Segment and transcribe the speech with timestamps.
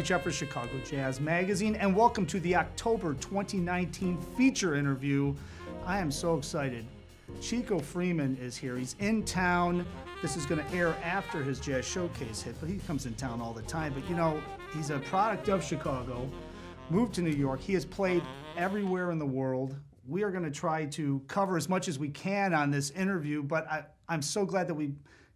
[0.00, 5.34] Mike Jeffers, Chicago Jazz Magazine, and welcome to the October 2019 feature interview.
[5.84, 6.86] I am so excited.
[7.42, 8.78] Chico Freeman is here.
[8.78, 9.84] He's in town.
[10.22, 13.42] This is going to air after his Jazz Showcase hit, but he comes in town
[13.42, 13.92] all the time.
[13.92, 14.42] But you know,
[14.72, 16.26] he's a product of Chicago,
[16.88, 17.60] moved to New York.
[17.60, 18.22] He has played
[18.56, 19.76] everywhere in the world.
[20.08, 23.42] We are going to try to cover as much as we can on this interview,
[23.42, 24.94] but I, I'm so glad that we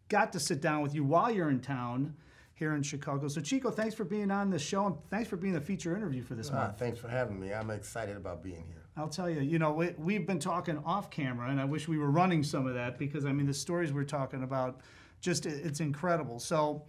[0.08, 2.14] got to sit down with you while you're in town
[2.54, 3.26] here in Chicago.
[3.28, 6.22] So, Chico, thanks for being on the show and thanks for being a feature interview
[6.22, 6.78] for this Ah, month.
[6.78, 7.52] thanks for having me.
[7.52, 8.82] I'm excited about being here.
[8.96, 11.98] I'll tell you, you know, we, we've been talking off camera, and I wish we
[11.98, 14.80] were running some of that because, I mean, the stories we're talking about,
[15.20, 16.38] just it- it's incredible.
[16.38, 16.84] So,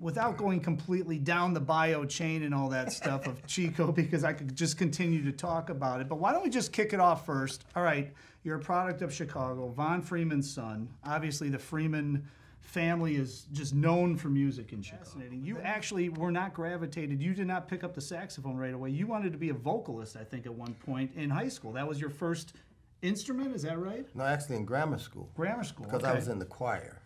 [0.00, 4.32] without going completely down the bio chain and all that stuff of Chico, because I
[4.32, 7.24] could just continue to talk about it, but why don't we just kick it off
[7.24, 7.64] first?
[7.76, 8.12] All right,
[8.42, 10.88] you're a product of Chicago, Von Freeman's son.
[11.04, 12.26] Obviously, the Freeman
[12.64, 15.04] family is just known for music in Chicago.
[15.04, 15.44] Fascinating.
[15.44, 17.22] You actually were not gravitated.
[17.22, 18.90] You did not pick up the saxophone right away.
[18.90, 21.72] You wanted to be a vocalist, I think, at one point in high school.
[21.72, 22.54] That was your first
[23.02, 23.54] instrument.
[23.54, 24.06] Is that right?
[24.14, 25.30] No, actually in grammar school.
[25.36, 25.84] Grammar school.
[25.86, 26.10] Because okay.
[26.10, 27.00] I was in the choir,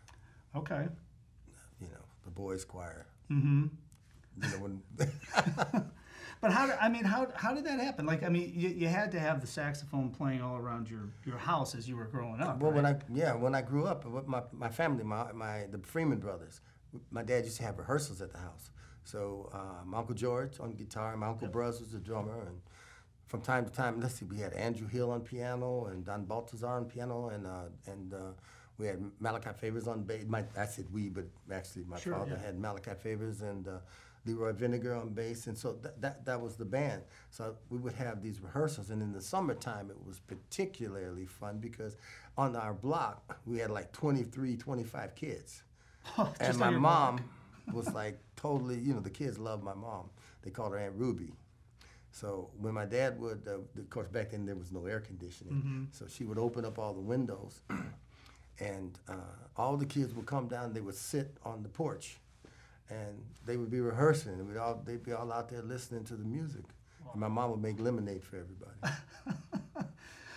[0.57, 0.87] Okay.
[1.81, 3.07] you know, the boys' choir.
[3.31, 3.67] Mm-hmm.
[4.43, 4.83] You know, when
[6.41, 6.67] But how?
[6.67, 8.07] Did, I mean, how how did that happen?
[8.07, 11.37] Like, I mean, you, you had to have the saxophone playing all around your, your
[11.39, 12.61] house as you were growing up.
[12.61, 12.77] well, right?
[12.83, 16.19] when I yeah, when I grew up, with my my family, my my the Freeman
[16.19, 16.61] brothers,
[17.11, 18.71] my dad used to have rehearsals at the house.
[19.05, 22.61] So uh, my uncle George on guitar, my uncle Bruz was the drummer, and
[23.27, 26.77] from time to time, let's see, we had Andrew Hill on piano and Don Baltazar
[26.77, 28.19] on piano, and uh, and uh,
[28.79, 30.25] we had Malachi Favors on bass.
[30.29, 32.47] My, I said we, but actually my Sure, father yeah.
[32.47, 33.79] had Malachi Favors and uh,
[34.27, 37.03] Leroy Vinnegar on bass, and so that, that that was the band.
[37.31, 41.97] So we would have these rehearsals, and in the summertime it was particularly fun because
[42.37, 45.63] on our block we had like 23, 25 kids,
[46.41, 47.21] and my mom
[47.73, 50.11] was like totally, you know, the kids loved my mom.
[50.43, 51.33] They called her Aunt Ruby.
[52.11, 55.55] So when my dad would, uh, of course, back then there was no air conditioning,
[55.55, 55.85] Mm-hmm.
[55.93, 57.61] so she would open up all the windows,
[58.61, 59.15] and uh,
[59.57, 60.73] all the kids would come down.
[60.73, 62.19] They would sit on the porch,
[62.91, 64.33] and they would be rehearsing.
[64.33, 66.65] And we'd all, they'd be all out there listening to the music.
[67.13, 68.97] And my mom would make lemonade for everybody.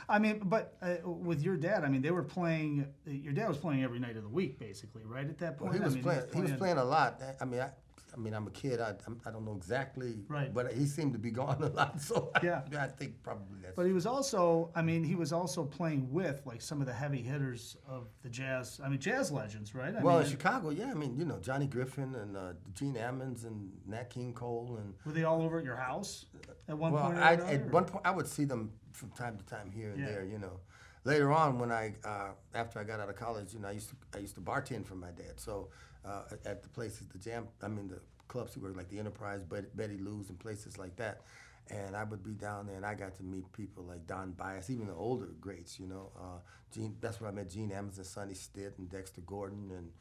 [0.09, 2.85] I mean, but uh, with your dad, I mean, they were playing.
[3.05, 5.27] Your dad was playing every night of the week, basically, right?
[5.27, 6.21] At that point, Well, he I was playing.
[6.33, 7.21] He was playing a lot.
[7.39, 7.69] I mean, I,
[8.13, 8.79] I mean, I'm a kid.
[8.79, 10.19] I, I'm, don't know exactly.
[10.27, 10.53] Right.
[10.53, 12.01] But he seemed to be gone a lot.
[12.01, 12.61] So Yeah.
[12.79, 13.75] I, think probably that's.
[13.75, 16.93] But he was also, I mean, he was also playing with like some of the
[16.93, 18.81] heavy hitters of the jazz.
[18.83, 19.95] I mean, jazz legends, right?
[19.95, 20.91] I well, mean, in Chicago, yeah.
[20.91, 24.93] I mean, you know, Johnny Griffin and uh, Gene Ammons and Nat King Cole and.
[25.05, 26.25] were they all over at your house
[26.67, 27.17] at one Well, point?
[27.17, 29.99] I, at or- one point, I would see them from time to time here and
[29.99, 30.07] Yeah.
[30.07, 30.25] there.
[30.25, 30.59] You know,
[31.05, 33.89] later on when I uh, after I got out of college, you know, I used
[33.89, 35.37] to I used to bartend for my dad.
[35.39, 35.69] So
[36.05, 39.41] uh, at- the places, the jam, I mean, the clubs who were like the Enterprise,
[39.43, 41.21] Betty Lou's, and places like that.
[41.69, 44.69] And I would be down there, and I got to meet people like Don Byas,
[44.69, 45.79] even the older greats.
[45.79, 46.39] You know, uh,
[46.73, 46.97] Gene.
[46.99, 49.91] That's where I met Gene Ammons and Sonny Stitt and Dexter Gordon and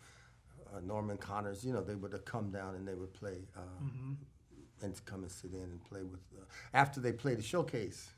[0.74, 1.64] uh, Norman Connors.
[1.64, 3.46] You know, they would come down and they would play.
[3.56, 3.60] Uh,
[4.82, 6.20] and come and sit in and play with.
[6.36, 8.08] Uh, after they play the showcase,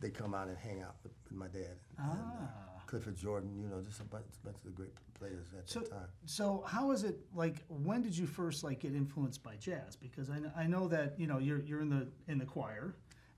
[0.00, 3.50] they come out and hang out with, with my dad and, uh, Clifford Jordan.
[3.60, 6.08] You know, just a bunch, bunch of the great players at So, the time.
[6.26, 7.56] so how is it like?
[7.68, 9.96] When did you first like get influenced by jazz?
[9.96, 12.94] Because I, I know that you know you're you're in the in the choir,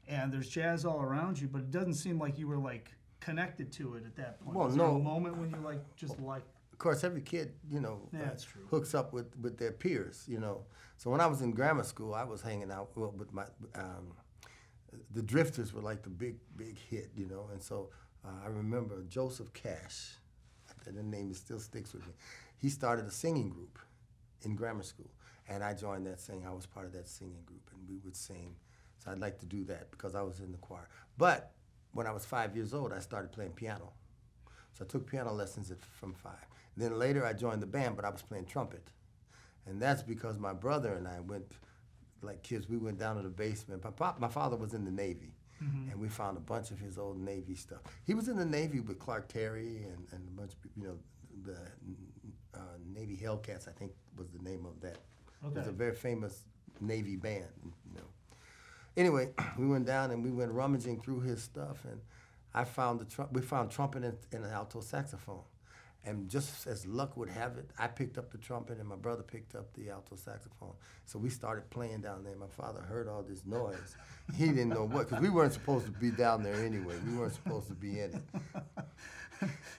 [0.09, 2.91] and there's jazz all around you, but it doesn't seem like you were like
[3.21, 4.55] connected to it at that point.
[4.57, 4.99] Well, Was no.
[4.99, 6.43] moment when you like just like
[6.73, 8.67] Of course, every kid, you know, Yeah, uh, true.
[8.71, 10.67] hooks up with, with their peers, you know.
[10.99, 13.45] So when I was in grammar school, I was hanging out well, with my,
[13.75, 14.13] um,
[15.15, 17.49] the Drifters were like the big, big hit, you know.
[17.53, 17.89] And so
[18.27, 20.15] uh, I remember Joseph Cash,
[20.87, 22.13] the name still sticks with me.
[22.59, 23.79] He started a singing group
[24.43, 25.11] in grammar school,
[25.49, 26.47] and I joined that singing.
[26.47, 28.57] I was part of that singing group, and we would sing.
[28.99, 30.89] So I'd like to do that because I was in the choir.
[31.19, 31.53] But
[31.93, 33.93] when I was five years old, I started playing piano.
[34.73, 36.47] So I took piano lessons at, from five.
[36.77, 38.91] Then later I joined the band, but I was playing trumpet.
[39.67, 41.53] And that's because my brother and I went,
[42.23, 43.83] like kids, we went down to the basement.
[43.83, 46.99] My, pop, my father was in the Navy, and we found a bunch of his
[46.99, 47.81] old Navy stuff.
[48.07, 50.99] He was in the Navy with Clark Terry and, and a bunch of you know,
[51.45, 51.59] the
[52.59, 52.61] uh,
[52.95, 54.99] Navy Hellcats, I think was the name of that.
[55.45, 56.45] It was a very famous
[56.81, 58.07] Navy band, you know.
[58.97, 62.01] Anyway, we went down and we went rummaging through his stuff, and
[62.55, 65.43] I found the tru- we found trumpet and, and an alto saxophone,
[66.07, 69.25] And just as luck would have it, I picked up the trumpet and my brother
[69.25, 70.75] picked up the alto saxophone.
[71.05, 72.37] So we started playing down there.
[72.37, 73.97] My father heard all this noise.
[74.37, 76.95] He didn't know what, because we weren't supposed to be down there anyway.
[77.05, 78.23] We weren't supposed to be in it.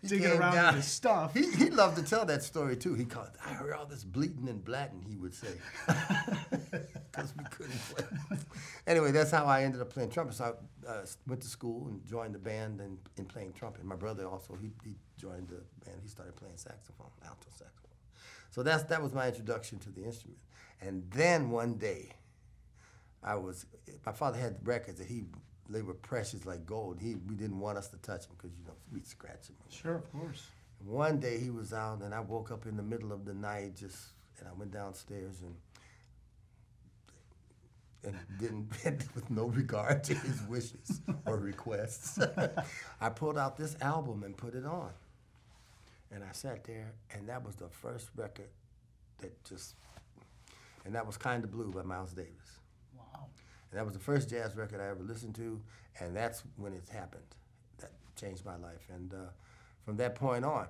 [0.04, 1.34] He Digging around down- in his stuff.
[1.34, 2.94] He, he loved to tell that story too.
[2.94, 5.48] He called, I heard all this bleating and blatting, he would say.
[7.18, 8.38] Because we couldn't play.
[8.86, 10.36] Anyway, that's how I ended up playing trumpet.
[10.36, 10.56] So
[10.88, 13.84] I uh, went to school and joined the band and, and playing trumpet.
[13.84, 15.98] My brother also, he, he joined the band.
[16.04, 17.74] He started playing saxophone, alto saxophone.
[18.52, 20.40] So that's, that was my introduction to the instrument.
[20.80, 22.12] And then one day,
[23.24, 23.66] I was,
[24.06, 25.24] my father had records that he,
[25.70, 27.00] they were precious like gold.
[27.02, 29.56] He, we didn't want us to touch them because, you know, we'd scratch them.
[29.70, 30.44] Sure, of course.
[30.86, 33.76] One day he was out, and I woke up in the middle of the night,
[33.76, 33.98] just
[34.40, 35.56] and I went downstairs and
[38.04, 42.20] and didn't bend with no regard to his wishes or requests.
[43.02, 44.90] I pulled out this album and put it on,
[46.12, 48.50] and I sat there, and that was the first record
[49.20, 49.76] that just,
[50.86, 52.60] and that was "Kind of Blue" by Miles Davis.
[52.98, 53.28] Wow.
[53.72, 55.62] And that was the first jazz record I ever listened to,
[56.00, 57.24] and that's when it happened.
[57.80, 58.88] That changed my life.
[58.94, 59.30] And uh,
[59.84, 60.68] from that point on,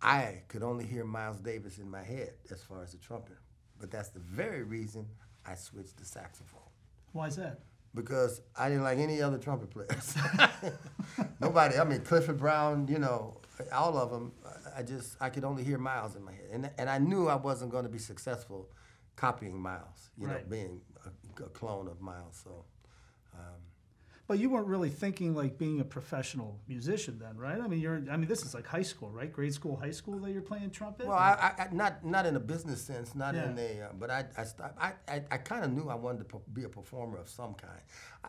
[0.00, 3.36] I could only hear Miles Davis in my head as far as the trumpet.
[3.80, 5.06] But that's the very reason
[5.46, 6.60] I switched to saxophone.
[7.12, 7.60] Why is that?
[7.94, 10.14] Because I didn't like any other trumpet players.
[11.40, 13.38] Nobody, I mean, Clifford Brown, you know,
[13.72, 14.32] all of them,
[14.76, 16.48] I just, I could only hear Miles in my head.
[16.52, 18.68] And, and I knew I wasn't going to be successful
[19.16, 22.40] copying Miles, you know, being a, a clone of Miles.
[22.44, 22.64] So,
[23.34, 23.56] um,
[24.28, 27.58] But you weren't really thinking like being a professional musician then, right?
[27.58, 28.02] I mean, you're.
[28.10, 29.32] I mean, this is like high school, right?
[29.32, 31.06] Grade school, high school that you're playing trumpet.
[31.06, 33.62] Well, I, I, not not in a business sense, not in Yeah.
[33.62, 34.44] a, uh, but I I,
[34.86, 37.80] I, I, I kind of knew I wanted to be a performer of some kind.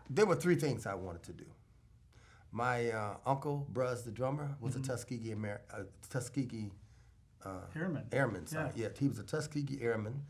[0.09, 1.45] There were three things I wanted to do.
[2.51, 4.83] My uh, uncle, Bruz, the drummer, was Mm-hmm.
[4.83, 6.71] a Tuskegee Amer- uh, Tuskegee
[7.45, 8.05] uh, Airman.
[8.13, 8.47] airman.
[8.47, 8.69] Sorry.
[8.75, 8.83] Yeah.
[8.83, 8.89] Yeah.
[8.97, 10.23] he was a Tuskegee airman,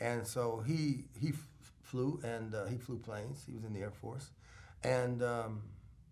[0.00, 1.46] and so he he f-
[1.82, 3.44] flew and uh, he flew planes.
[3.46, 4.30] He was in the Air Force,
[4.84, 5.62] and um,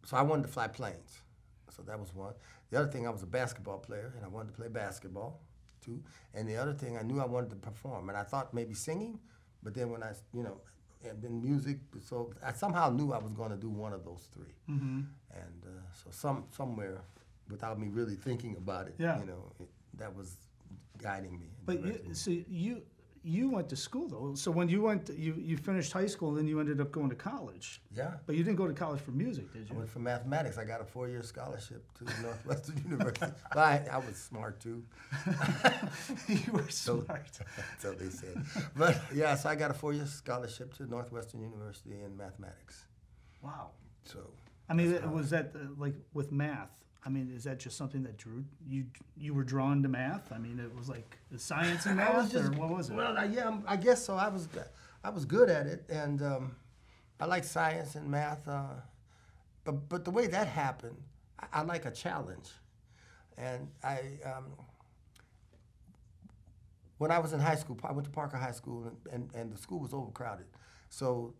[0.04, 1.18] so I wanted to fly planes.
[1.70, 2.34] So that was one.
[2.70, 5.40] The other thing, I was a basketball player, and I wanted to play basketball
[5.84, 6.02] too.
[6.34, 9.18] And the other thing, I knew I wanted to perform, and I thought maybe singing,
[9.62, 10.60] but then when I, you know,
[11.08, 11.78] and then music.
[12.02, 15.00] So I somehow knew I was going to do one of those 3 Mm-hmm.
[15.30, 16.98] And uh, so some somewhere,
[17.48, 19.20] without me really thinking about it, Yeah.
[19.20, 19.68] you know, it,
[19.98, 20.36] that was
[21.00, 21.46] guiding me.
[21.64, 22.14] But you, me.
[22.14, 22.82] so you
[23.22, 24.34] you went to school though.
[24.34, 27.10] So when you went, you you finished high school, and then you ended up going
[27.10, 27.80] to college.
[27.96, 28.14] Yeah.
[28.26, 29.74] But you didn't go to college for music, did you?
[29.74, 30.56] I went for mathematics.
[30.58, 33.32] I got a four-year scholarship to Northwestern University.
[33.54, 34.82] But I, I was smart too.
[36.28, 37.38] you were smart.
[37.78, 38.42] so they said.
[38.76, 42.86] But yeah, so I got a four-year scholarship to Northwestern University in mathematics.
[43.42, 43.70] Wow.
[44.04, 44.18] So
[44.68, 46.70] I mean, it- was that uh, like with math?
[47.06, 48.84] I mean, is that just something that drew you?
[49.16, 50.30] You were drawn to math.
[50.32, 52.94] I mean, it was like science and math, just- or what was it?
[52.96, 54.14] Well, I, yeah, I guess so.
[54.16, 54.48] I was,
[55.04, 56.56] I was good at it, and um,
[57.20, 58.46] I like science and math.
[58.46, 58.64] Uh,
[59.64, 60.96] but but the way that happened,
[61.40, 62.50] I, I like a challenge,
[63.36, 64.00] and I.
[64.24, 64.44] Um,
[66.98, 69.52] when I was in high school, I went to Parker High School, and, and, and
[69.52, 70.46] the school was overcrowded.
[70.90, 71.32] So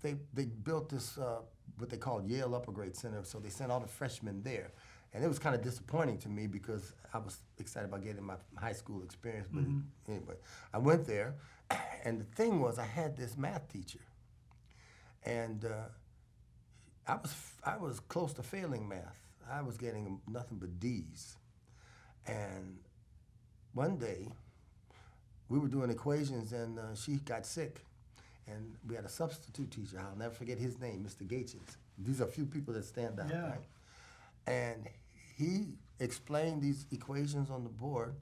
[0.00, 1.40] they, they built this, uh,
[1.76, 4.70] what they called Yale Upper Grade Center, so they sent all the freshmen there.
[5.14, 8.36] And it was kind of disappointing to me because I was excited about getting my
[8.56, 9.46] high school experience.
[9.52, 9.64] But
[10.08, 10.36] anyway,
[10.72, 11.34] I went there,
[12.04, 14.00] and the thing was, I had this math teacher.
[15.24, 15.88] And uh,
[17.06, 19.20] I, was, I was close to failing math.
[19.50, 21.36] I was getting nothing but D's.
[22.26, 22.78] And
[23.74, 24.28] one day,
[25.48, 27.84] we were doing equations and uh, she got sick.
[28.48, 31.28] And we had a substitute teacher, I'll never forget his name, Mr.
[31.28, 31.54] Gates.
[31.98, 33.42] These are a few people that stand out, Yeah.
[33.50, 33.60] right?
[34.46, 34.88] And
[35.36, 38.16] he explained these equations on the board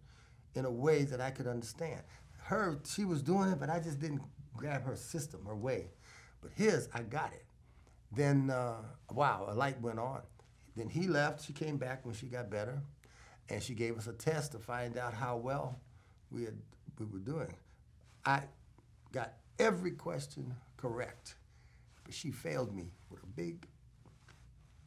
[0.55, 2.02] in a way that I could understand.
[2.43, 4.23] Her, she was doing it, but I just didn't
[4.57, 5.87] grab her system, her way.
[6.40, 7.45] But his, I got it.
[8.12, 10.23] Then, uh, wow, a light went on.
[10.76, 11.45] Then he left.
[11.45, 12.83] She came back when she got better,
[13.49, 15.79] and she gave us a test to find out how well
[16.31, 16.57] we had
[16.99, 17.55] we were doing.
[18.25, 18.43] I
[19.12, 21.37] got every question correct,
[22.05, 23.67] but she failed me with a big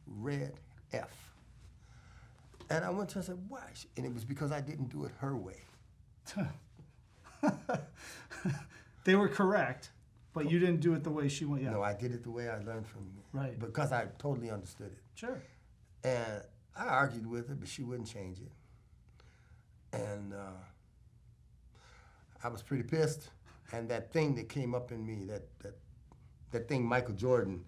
[0.06, 0.54] red
[0.92, 1.33] F.
[2.70, 3.62] And I went to her and said, "Why?"
[3.96, 5.60] And it was because I didn't do it her way.
[9.04, 9.90] They were correct,
[10.32, 11.62] but you didn't do it the way she went.
[11.62, 11.70] Yeah.
[11.70, 13.22] No, I did it the way I learned from you.
[13.32, 13.58] Right.
[13.58, 14.98] Because I totally understood it.
[15.14, 15.42] Sure.
[16.02, 16.42] And
[16.76, 18.50] I argued with her, but she wouldn't change it.
[19.92, 20.58] And uh,
[22.42, 23.28] I was pretty pissed.
[23.72, 25.76] And that thing that came up in me, that that
[26.50, 27.64] that thing Michael Jordan,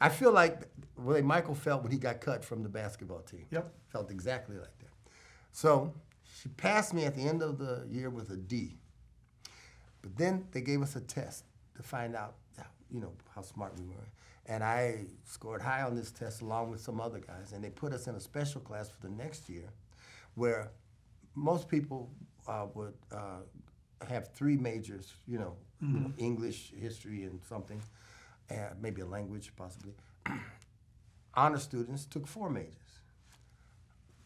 [0.00, 0.60] I- feel like
[0.96, 3.46] the way Michael felt when he got cut from the basketball team.
[3.50, 3.72] Yep.
[3.88, 4.90] Felt exactly like that.
[5.52, 5.94] So
[6.24, 8.76] she passed me at the end of the year with a D.
[10.02, 11.44] But then they gave us a test
[11.76, 12.36] to find out,
[12.90, 14.08] you know, how smart we were.
[14.46, 17.52] And I scored high on this test along with some other guys.
[17.52, 19.68] And they put us in a special class for the next year
[20.34, 20.70] where
[21.34, 22.10] most people
[22.46, 23.40] uh, would uh,
[24.08, 27.82] have three majors, you know, you know, English, history, and something,
[28.50, 29.92] uh, maybe a language possibly.
[31.34, 33.00] Honor students took four majors.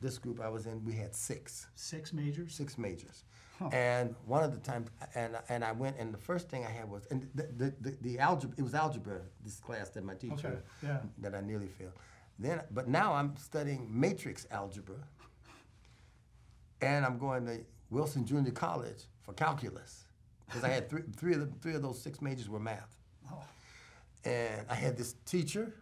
[0.00, 2.54] This group I was in, we had six Six majors.
[2.54, 3.24] six majors.
[3.72, 6.88] And one of the times, and and I went, and the first thing I had
[6.88, 10.48] was, and the the, the, the algebra, it was algebra, this class that my teacher,
[10.48, 11.00] Okay, yeah.
[11.18, 11.92] that I nearly failed.
[12.38, 14.96] Then, but now I'm studying matrix algebra,
[16.80, 17.60] and I'm going to
[17.90, 20.04] Wilson Junior College for calculus,
[20.46, 22.96] because I had three, three of the, three of those six majors were math.
[23.30, 23.42] Oh,
[24.24, 25.74] And I had this teacher,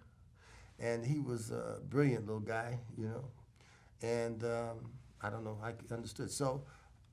[0.78, 3.25] and he was a brilliant little guy, you know.
[4.02, 4.90] And um,
[5.21, 6.30] I don't know, I understood.
[6.30, 6.62] So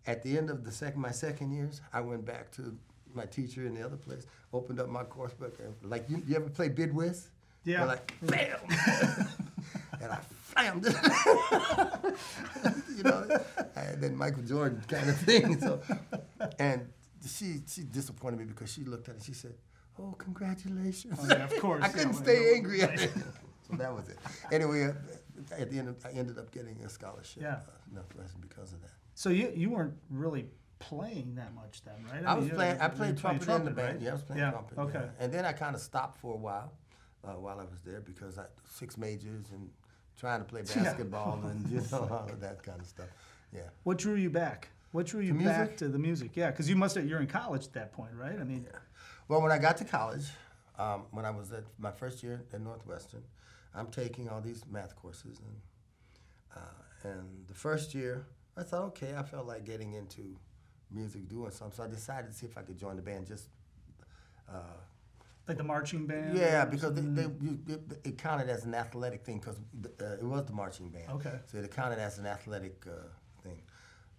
[0.08, 2.77] at the end of the second, my second years, I went back to
[3.13, 6.36] my teacher in the other place, opened up my course book, and like you, you
[6.36, 6.94] ever play bid?
[6.96, 7.79] Yeah.
[7.79, 8.60] You're like bam,
[10.01, 10.20] and I
[10.56, 10.86] slammed
[12.98, 13.28] you know,
[13.76, 15.60] and then Michael Jordan kind of thing.
[15.60, 15.82] So,
[16.60, 16.88] and
[17.28, 19.24] she she disappointed me because she looked at it.
[19.24, 19.54] She said,
[20.00, 23.12] "Oh, congratulations." Oh, yeah, of course, I yeah, couldn't well, stay angry at it.
[23.68, 24.18] so that was it.
[24.52, 24.94] Anyway, uh,
[25.58, 27.44] at the end, of, I ended up getting a scholarship.
[27.44, 27.56] Yeah.
[27.56, 28.92] Uh, Northwestern because of that.
[29.14, 30.46] So you you weren't really
[30.80, 32.26] playing that much then, right?
[32.26, 32.80] I mean, was playing.
[32.80, 33.94] I played trumpet, playing in the band.
[33.96, 34.02] right?
[34.02, 34.52] Yeah, I was playing yeah.
[34.52, 34.78] trumpet.
[34.78, 35.00] Okay.
[35.00, 35.24] yeah.
[35.24, 36.74] And then I kind of stopped for a while,
[37.24, 39.70] uh, while I was there because I six majors and
[40.17, 40.84] trying to play Yeah.
[40.84, 43.07] basketball and you know all of that kind of stuff.
[43.53, 43.62] Yeah.
[43.84, 44.69] What drew you back?
[44.91, 45.55] What drew you music?
[45.57, 46.31] back to the music?
[46.36, 47.05] Yeah, because you must have.
[47.05, 48.39] You're in college at that point, right?
[48.39, 48.65] I mean,
[49.27, 50.25] Well, when I got to college,
[50.79, 53.24] um, when I was at my first year at Northwestern,
[53.74, 55.55] I'm taking all these math courses, and
[56.55, 60.38] uh, and the first year, I thought, okay, I felt like getting into
[60.91, 63.27] music, doing something, so I decided to see if I could join the band.
[63.27, 63.50] Just
[64.50, 64.60] uh,
[65.48, 66.38] like the marching band.
[66.38, 69.58] yeah, because they, they, you, it, it counted as an athletic thing because
[70.02, 71.10] uh, it was the marching band.
[71.12, 71.40] Okay.
[71.46, 72.92] So it counted as an athletic uh,
[73.44, 73.62] thing,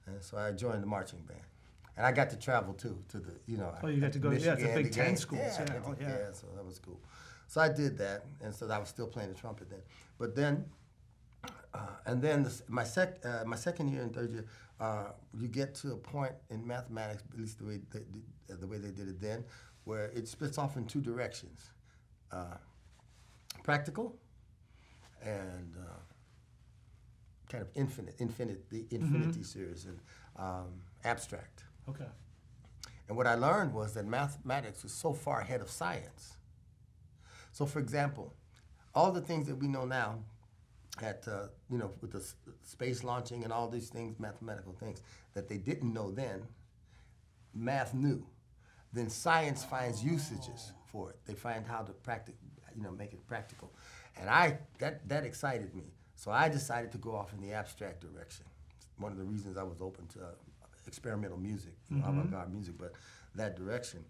[0.07, 1.41] and so I joined the marching band,
[1.97, 3.75] and I got to travel too to the you know.
[3.83, 5.83] Oh, you got to go- yeah, it's the Michigan, Big Ten schools, Yeah, yeah, to-
[5.87, 6.33] oh, yeah.
[6.33, 7.01] So that was cool.
[7.49, 9.83] So I did that, and so I was still playing the trumpet then.
[10.19, 10.65] But then,
[11.75, 14.45] uh, and then the, my sec, uh, my second year and third year,
[14.81, 15.07] uh,
[15.39, 18.67] you get to a point in mathematics, at least the way they, did- uh, the
[18.67, 19.45] way they did it then,
[19.87, 21.71] where it splits off in two directions:
[22.31, 22.59] uh,
[23.63, 24.17] practical
[25.23, 25.99] and uh,
[27.49, 29.99] kind of infinite, infinite, the infinity series, and
[30.37, 31.65] um, abstract.
[31.89, 32.05] Okay.
[33.09, 36.37] And what I learned was that mathematics was so far ahead of science.
[37.53, 38.35] So, for example,
[38.95, 40.19] all the things that we know now,
[41.01, 45.03] at uh, you know, with the s- space launching and all these things, mathematical things
[45.35, 46.43] that they didn't know then,
[47.55, 48.27] math knew.
[48.93, 51.19] Then science finds usages for it.
[51.27, 52.35] They find how to practice,
[52.75, 53.71] you know, make it practical.
[54.19, 55.93] And I that that excited me.
[56.15, 58.47] So I decided to go off in the abstract direction.
[58.99, 60.27] One of the reasons I was open to uh,
[60.87, 62.93] experimental music, know, avant-garde music, but
[63.35, 64.03] that direction.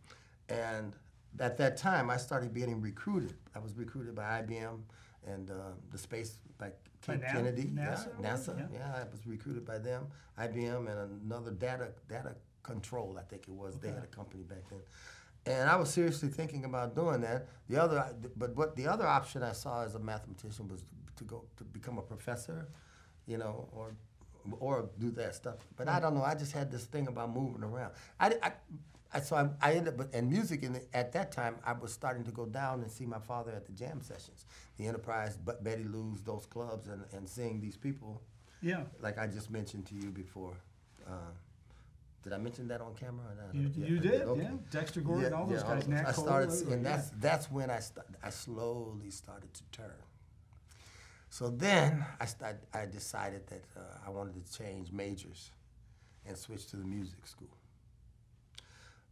[0.49, 0.95] And
[1.41, 3.35] at that time, I started getting recruited.
[3.57, 4.79] I was recruited by IBM
[5.27, 5.55] and uh,
[5.91, 6.71] the space by
[7.07, 8.09] By Kennedy, NASA?
[8.21, 8.57] yeah, NASA.
[8.59, 8.67] Yeah.
[8.79, 8.95] Yeah.
[9.05, 10.07] I was recruited by them,
[10.39, 13.17] IBM, and another data data control.
[13.19, 13.79] I think it was.
[13.79, 14.81] They had a company back then,
[15.55, 17.47] and I was seriously thinking about doing that.
[17.69, 20.85] The other, but what the other option I saw as a mathematician was
[21.17, 22.69] to go to become a professor,
[23.27, 23.95] you know, or
[24.61, 25.57] or do that stuff.
[25.77, 26.23] But I don't know.
[26.23, 27.93] I just had this thing about moving around.
[28.21, 28.53] I, I,
[29.15, 30.63] I so I, I ended up and music.
[30.65, 33.65] And at that time, I was starting to go down and see my father at
[33.67, 34.47] the jam sessions,
[34.77, 38.21] the Enterprise, but Betty Lou's, those clubs, and and seeing these people
[38.63, 38.83] Yeah.
[39.01, 40.57] like I just mentioned to you before.
[41.07, 41.33] Uh,
[42.27, 43.25] did I mention that on camera?
[43.31, 43.55] Or not?
[43.55, 44.43] You, Yeah, you I did, Okay.
[44.43, 44.51] yeah.
[44.73, 45.87] Dexter Gordon, all those yeah, guys.
[45.87, 46.97] Nat I started, and yeah.
[46.97, 49.95] that's that's when I st- I slowly started to turn.
[51.31, 55.53] So then I start, I decided that uh, I wanted to change majors
[56.27, 57.55] and switch to the music school.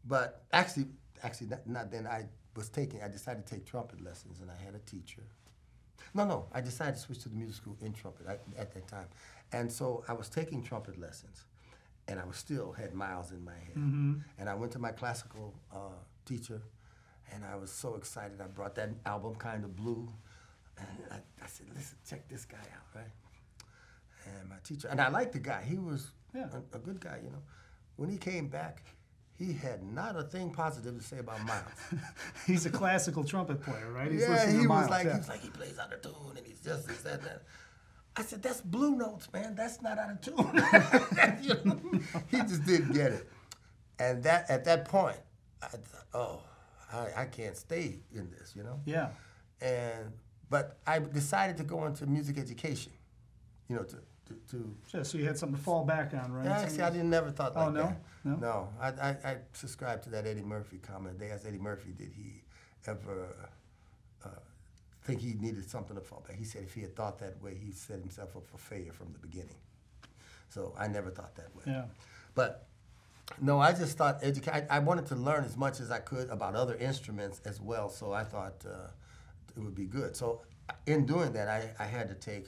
[0.05, 0.87] But actually,
[1.23, 2.09] actually not, not then.
[2.09, 3.01] I was taking.
[3.01, 5.23] I decided to take trumpet lessons, and I had a teacher.
[6.15, 6.47] No, no.
[6.53, 9.07] I decided to switch to the music school in trumpet at, at that time,
[9.53, 11.45] and so I was taking trumpet lessons,
[12.09, 13.77] and I was still had miles in my head.
[13.77, 15.79] And I went to my classical uh,
[16.27, 16.63] teacher,
[17.33, 18.41] and I was so excited.
[18.41, 20.09] I brought that album, Kind of Blue,
[20.79, 23.11] and I, I said, "Listen, check this guy out, right?"
[24.27, 25.63] And my teacher, and I liked the guy.
[25.63, 26.49] He was Yeah.
[26.73, 27.43] a, a good guy, you know.
[27.97, 28.83] When he came back,
[29.39, 31.65] he had not a thing positive to say about Miles.
[32.47, 34.11] He's a classical trumpet player, right?
[34.11, 35.13] He's yeah, he to was Miles, like, yeah.
[35.13, 37.43] he was like, he plays out of tune, and he's just this, that, that.
[38.17, 39.55] I said, that's Blue Notes, man.
[39.57, 41.43] That's not out of tune.
[41.43, 41.94] You know?
[42.49, 43.29] Just didn't get it.
[43.99, 45.19] And that at that point,
[45.63, 46.41] I thought, oh,
[46.93, 48.81] I, I can't stay in this, you know?
[48.85, 49.09] Yeah.
[49.61, 50.13] And
[50.51, 52.93] but I decided to go into music education,
[53.69, 53.97] you know, to
[54.27, 56.47] to, to Just so you had something to fall back on, right?
[56.47, 57.83] Actually, I didn't never thought like Oh, no?
[57.83, 58.03] that.
[58.25, 58.37] No?
[58.37, 61.19] No, I, I, I subscribe to that Eddie Murphy comment.
[61.19, 62.43] They asked Eddie Murphy, did he
[62.87, 63.51] ever
[64.25, 64.29] uh,
[65.03, 66.39] think he needed something to fall back?
[66.39, 69.13] He said if he had thought that way, he set himself up for failure from
[69.13, 69.57] the beginning.
[70.49, 71.65] So I never thought that way.
[71.67, 71.85] Yeah.
[72.35, 72.67] But
[73.41, 74.51] no, I just thought educate.
[74.53, 77.89] I, I wanted to learn as much as I could about other instruments as well.
[77.89, 78.89] So I thought uh,
[79.57, 80.17] it would be good.
[80.17, 80.43] So
[80.87, 82.47] in doing that, I, I had to take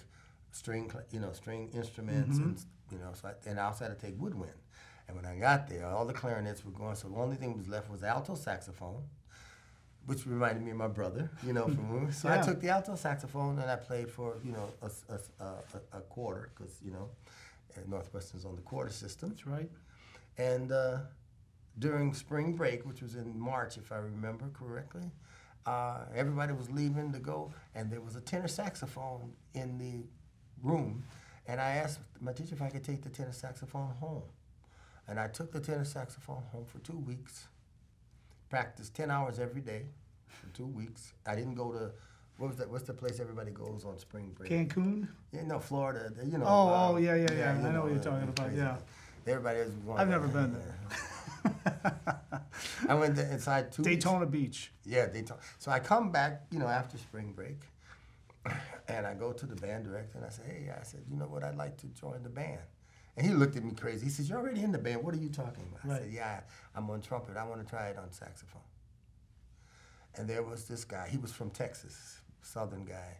[0.52, 4.06] string, you know, string instruments, and you know, so I, and I also had to
[4.06, 4.52] take woodwind.
[5.08, 6.96] And when I got there, all the clarinets were gone.
[6.96, 9.02] So the only thing that was left was alto saxophone,
[10.06, 12.96] which reminded me of my brother, you know, from when- so I took the alto
[12.96, 16.50] saxophone and I played for you know a, s- a s- a- a- a quarter
[16.54, 17.08] because you know.
[17.76, 19.30] And Northwestern's on the quarter system.
[19.30, 19.70] That's right.
[20.38, 20.98] And uh,
[21.78, 25.10] during spring break, which was in March, if I remember correctly,
[25.66, 30.06] uh, everybody was leaving to go, and there was a tenor saxophone in the
[30.62, 31.02] room.
[31.48, 34.22] And I asked my teacher if I could take the tenor saxophone home.
[35.08, 37.46] And I took the tenor saxophone home for two weeks,
[38.50, 39.86] practiced 10 hours every day
[40.28, 41.12] for two weeks.
[41.26, 41.92] I didn't go to,
[42.38, 44.50] what was that, what's the place everybody goes on spring break?
[44.50, 45.08] Cancun.
[45.32, 46.12] Yeah, no, Florida.
[46.24, 46.44] You know.
[46.46, 47.52] Oh, uh, oh, yeah, yeah, yeah.
[47.52, 48.58] I know what you're talking about, crazy.
[48.58, 48.76] yeah.
[49.26, 49.98] Everybody is going.
[49.98, 51.52] I've never been there.
[52.88, 53.82] I went there inside two.
[53.82, 54.70] Daytona Beach.
[54.84, 55.40] Yeah, Daytona.
[55.58, 57.60] So I come back, you know, after spring break,
[58.88, 61.26] and I go to the band director and I say, hey, I said, you know
[61.26, 62.60] what, I'd like to join the band.
[63.16, 64.04] And he looked at me crazy.
[64.04, 65.02] He says, you're already in the band.
[65.02, 65.96] What are you talking about?
[65.96, 66.40] I said, yeah,
[66.74, 67.36] I'm on trumpet.
[67.36, 68.60] I want to try it on saxophone.
[70.16, 71.08] And there was this guy.
[71.10, 73.18] He was from Texas, Southern guy.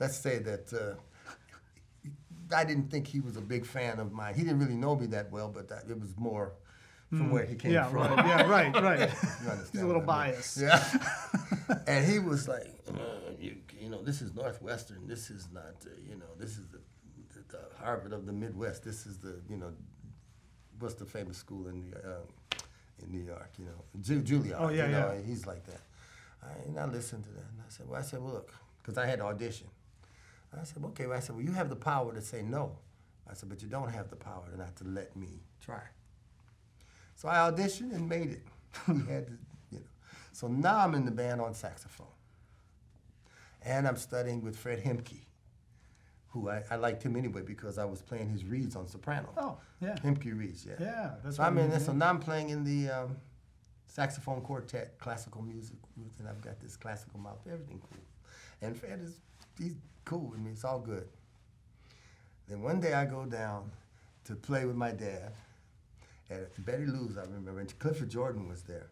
[0.00, 0.94] Let's say that uh,
[2.54, 4.34] I didn't think he was a big fan of mine.
[4.34, 6.52] He didn't really know me that well, but that, it was more
[7.10, 7.70] from where he came.
[7.70, 8.02] Yeah, from.
[8.02, 8.26] right.
[8.26, 8.98] Yeah, right, right.
[9.44, 10.34] You understand He's a little what I mean?
[10.34, 10.60] biased.
[10.60, 10.82] Yeah.
[11.86, 15.06] and he was like, uh, you, you know, this is Northwestern.
[15.06, 16.80] This is not, uh, you know, this is the,
[17.34, 18.82] the, the Harvard of the Midwest.
[18.84, 19.72] This is the, you know,
[20.80, 22.26] what's the famous school in New, um,
[23.02, 23.52] in New York?
[23.58, 24.56] You know, Ju- Juilliard.
[24.58, 25.26] Oh, yeah, you know, yeah.
[25.26, 25.80] he's like that.
[26.44, 28.52] I, and I listened to that, and I said, well, I said, well, look,
[28.82, 29.68] because I had to audition.
[30.60, 31.06] I said, okay.
[31.06, 32.76] Well, I said, well, you have the power to say no.
[33.28, 35.80] I said, but you don't have the power to not to let me try.
[37.16, 38.42] So I auditioned and made it.
[38.86, 39.32] had to,
[39.70, 39.86] you know.
[40.32, 42.06] So now I'm in the band on saxophone.
[43.62, 45.22] And I'm studying with Fred Hemke,
[46.28, 49.30] who I, I liked him anyway because I was playing his reeds on soprano.
[49.38, 49.96] Oh, yeah.
[50.04, 50.74] Hemke reeds, yeah.
[50.78, 51.80] Yeah, that's So what I'm in mean.
[51.80, 53.16] So now I'm playing in the um,
[53.94, 55.76] saxophone quartet, classical music,
[56.18, 58.02] and I've got this classical mouth, everything cool.
[58.60, 59.20] And Fred is,
[59.56, 60.50] he's cool with me.
[60.50, 61.06] It's all good.
[62.48, 63.70] Then one day I go down
[64.24, 65.32] to play with my dad
[66.28, 68.88] at Betty Lou's, I remember, and Clifford Jordan was there.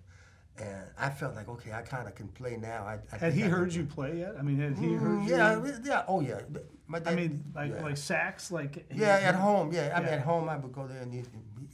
[0.58, 2.84] And I felt like, okay, I kind of can play now.
[2.84, 4.36] I, I Had he I heard you play yet?
[4.38, 4.94] I mean, had he play.
[4.96, 5.34] heard Mm, you?
[5.34, 6.40] Yeah, yeah, oh yeah.
[6.86, 7.82] My I mean, like yeah.
[7.82, 9.72] like sax, like Yeah, at home.
[9.72, 11.22] Yeah, I mean, at home I would go there and he,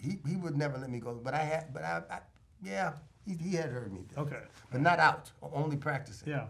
[0.00, 1.12] he he would never let me go.
[1.22, 2.18] But I had, but I, I
[2.62, 2.92] yeah,
[3.26, 4.00] he, he had heard me.
[4.16, 4.40] Okay.
[4.70, 6.28] but not out, only practicing.
[6.28, 6.46] Yeah.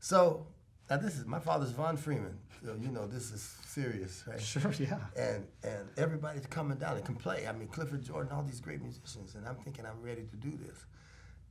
[0.00, 0.46] So
[0.90, 2.38] now this is my father's Von Freeman.
[2.64, 4.40] So you know this is serious, right?
[4.40, 4.72] Sure.
[4.78, 4.98] Yeah.
[5.16, 7.46] And and everybody's coming down and can play.
[7.46, 10.50] I mean, Clifford Jordan, all these great musicians, and I'm thinking I'm ready to do
[10.50, 10.86] this.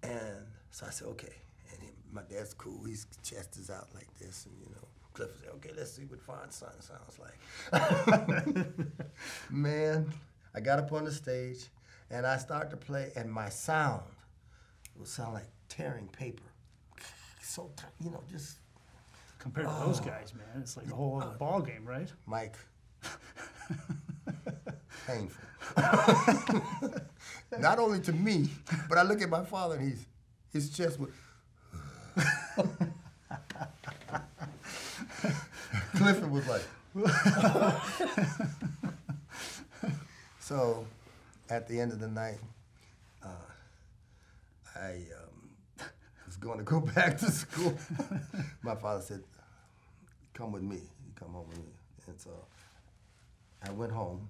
[0.02, 1.34] And so I said, okay.
[1.71, 2.84] And he, my dad's cool.
[2.84, 6.19] His chest is out like this, and you know, Clifford said, okay, let's see what
[6.52, 8.78] son sounds like.
[9.52, 10.12] Man,
[10.56, 11.65] I got up on the stage,
[12.09, 14.03] and I start to play, and my sound
[14.97, 16.43] would sound like tearing paper.
[17.41, 17.71] So
[18.03, 18.57] you know, just
[19.43, 20.05] Compared to those oh.
[20.05, 22.09] guys, man, it's like a whole other ball game, right?
[22.25, 22.55] Mike.
[25.05, 25.43] Painful.
[27.59, 28.47] Not only to me,
[28.87, 30.05] but I look at my father and he's
[30.53, 31.11] his chest would.
[35.95, 36.61] Clifford was like.
[40.39, 40.87] so,
[41.53, 42.39] at the end of the night,
[43.23, 43.27] uh,
[44.75, 45.85] I um,
[46.25, 47.77] was going to go back to school.
[48.63, 49.23] my father said,
[50.33, 50.77] come with me.
[50.77, 51.71] You come home with me.
[52.07, 52.31] And so
[53.65, 54.27] I went home,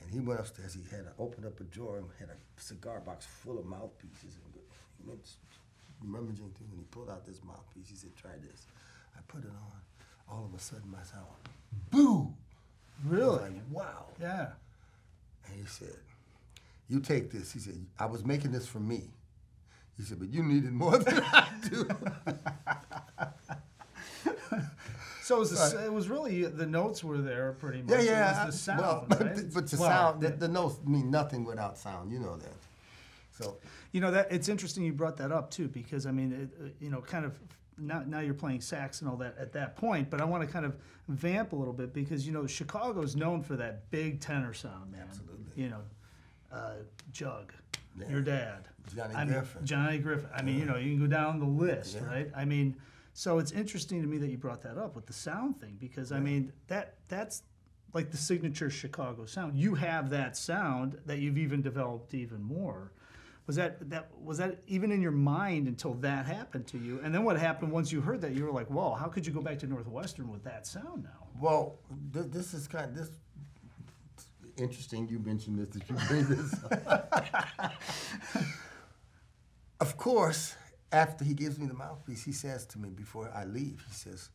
[0.00, 0.74] and he went upstairs.
[0.74, 4.36] He had opened up a drawer and had a cigar box full of mouthpieces.
[4.44, 5.26] And he went
[6.04, 7.88] rummaging through, and he pulled out this mouthpiece.
[7.88, 8.66] He said, "Try this."
[9.16, 9.80] I put it on.
[10.30, 11.26] All of a sudden, my sound,
[11.90, 12.32] boo!
[13.04, 13.40] Really?
[13.40, 14.06] like, wow.
[14.20, 14.48] Yeah.
[15.46, 15.96] And he said,
[16.88, 19.10] "You take this." He said, "I was making this for me."
[19.96, 21.88] He said, "But you needed more than I do."
[25.22, 27.90] So it was, the, s- it was really the notes were there pretty much.
[27.92, 28.44] Yeah, It yeah.
[28.46, 29.36] was the sound, well, right?
[29.54, 30.36] but the Well, sound, the, yeah.
[30.36, 32.12] the notes mean nothing without sound.
[32.12, 32.52] You know that.
[33.30, 33.56] So
[33.92, 36.68] You know that it's interesting you brought that up too because I mean it, uh,
[36.78, 37.38] you know kind of
[37.78, 40.52] now now you're playing sax and all that at that point, but I want to
[40.52, 40.76] kind of
[41.08, 45.06] vamp a little bit because you know Chicago's known for that big tenor sound, man.
[45.08, 45.62] Absolutely.
[45.62, 45.80] You know,
[46.54, 46.74] uh,
[47.12, 47.52] Jug,
[47.98, 48.08] Yeah.
[48.08, 49.66] your dad, Johnny I mean, Griffin.
[49.66, 50.28] Johnny Griffin.
[50.34, 52.04] I mean, you know, you can go down the list, Yeah.
[52.06, 52.30] right?
[52.34, 52.76] I mean,
[53.12, 56.10] so it's interesting to me that you brought that up with the sound thing because
[56.12, 57.42] I mean that that's
[57.92, 59.56] like the signature Chicago sound.
[59.56, 62.90] You have that sound that you've even developed even more.
[63.46, 66.98] Was that that was that even in your mind until that happened to you?
[67.04, 68.32] And then what happened once you heard that?
[68.32, 71.28] You were like, "Whoa, how could you go back to Northwestern with that sound now?"
[71.38, 71.78] Well,
[72.12, 73.10] th- this is kind of this
[74.56, 75.08] interesting.
[75.08, 75.68] You mentioned this.
[75.68, 76.54] That you bring this.
[76.88, 77.72] up.
[79.80, 80.56] of course,
[80.92, 84.30] after he gives me the mouthpiece, he says to me before I leave, he says,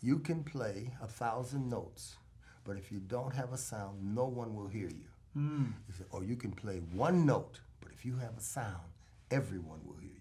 [0.00, 2.16] "You can play a thousand notes,
[2.64, 5.66] but if you don't have a sound, no one will hear you." Hmm.
[5.86, 8.90] He said, "Or you can play one note, but if you have a sound,
[9.30, 10.20] everyone will hear you."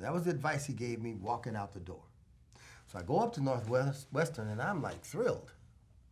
[0.00, 2.02] That was the advice he gave me walking out the door.
[2.86, 5.52] So I go up to Northwestern and I'm like thrilled,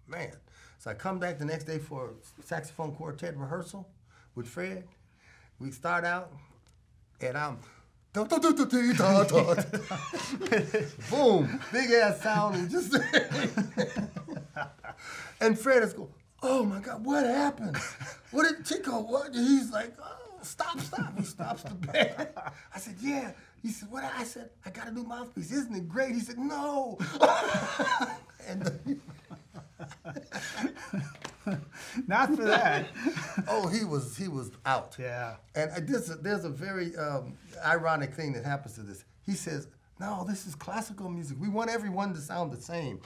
[0.06, 0.32] man.
[0.78, 2.12] So I come back the next day for
[2.44, 3.88] saxophone quartet rehearsal
[4.34, 4.84] with Fred.
[5.58, 6.30] We start out
[7.20, 7.58] and I'm
[11.10, 12.94] boom, big ass sound and just
[15.40, 16.08] and Fred is going,
[16.42, 17.76] oh my God, what happened?
[18.30, 19.00] What did Chico?
[19.00, 19.34] What?
[19.34, 21.18] He's like, oh, stop, stop.
[21.18, 22.28] He stops the band.
[22.74, 23.32] I said, yeah.
[23.62, 24.04] He said, what?
[24.04, 25.50] I said, I got a new mouthpiece.
[25.50, 26.14] Isn't it great?
[26.14, 26.98] He said, no.
[28.48, 29.00] and
[32.06, 32.88] Not for that.
[33.48, 34.96] oh, he was he was out.
[34.98, 35.36] Yeah.
[35.54, 39.04] And I, this, there's a very um, ironic thing that happens to this.
[39.24, 39.68] He says,
[40.00, 41.38] no, this is classical music.
[41.40, 43.00] We want everyone to sound the same.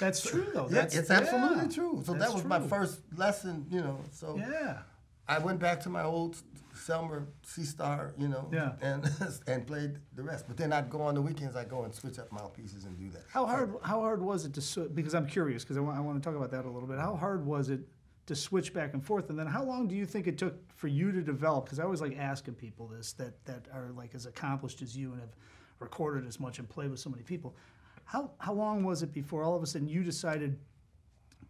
[0.00, 0.68] That's true though.
[0.68, 2.02] Yeah, That's, it's absolutely yeah, true.
[2.04, 4.00] So that's that was my first lesson, you know.
[4.12, 4.78] So Yeah.
[5.28, 6.36] I went back to my old
[6.74, 8.72] Selmer C Star, you know, Yeah.
[8.82, 9.10] and
[9.46, 10.44] and played the rest.
[10.46, 11.56] But then I'd go on the weekends.
[11.56, 13.22] I'd go and switch up mouthpieces and do that.
[13.30, 13.74] How hard?
[13.82, 14.94] How hard was it to switch?
[14.94, 15.64] Because I'm curious.
[15.64, 16.98] Because I want, I want to talk about that a little bit.
[16.98, 17.80] How hard was it
[18.26, 19.30] to switch back and forth?
[19.30, 21.64] And then how long do you think it took for you to develop?
[21.64, 25.12] Because I always like asking people this that that are like as accomplished as you
[25.12, 25.34] and have
[25.78, 27.56] recorded as much and played with so many people.
[28.04, 30.58] How how long was it before all of a sudden you decided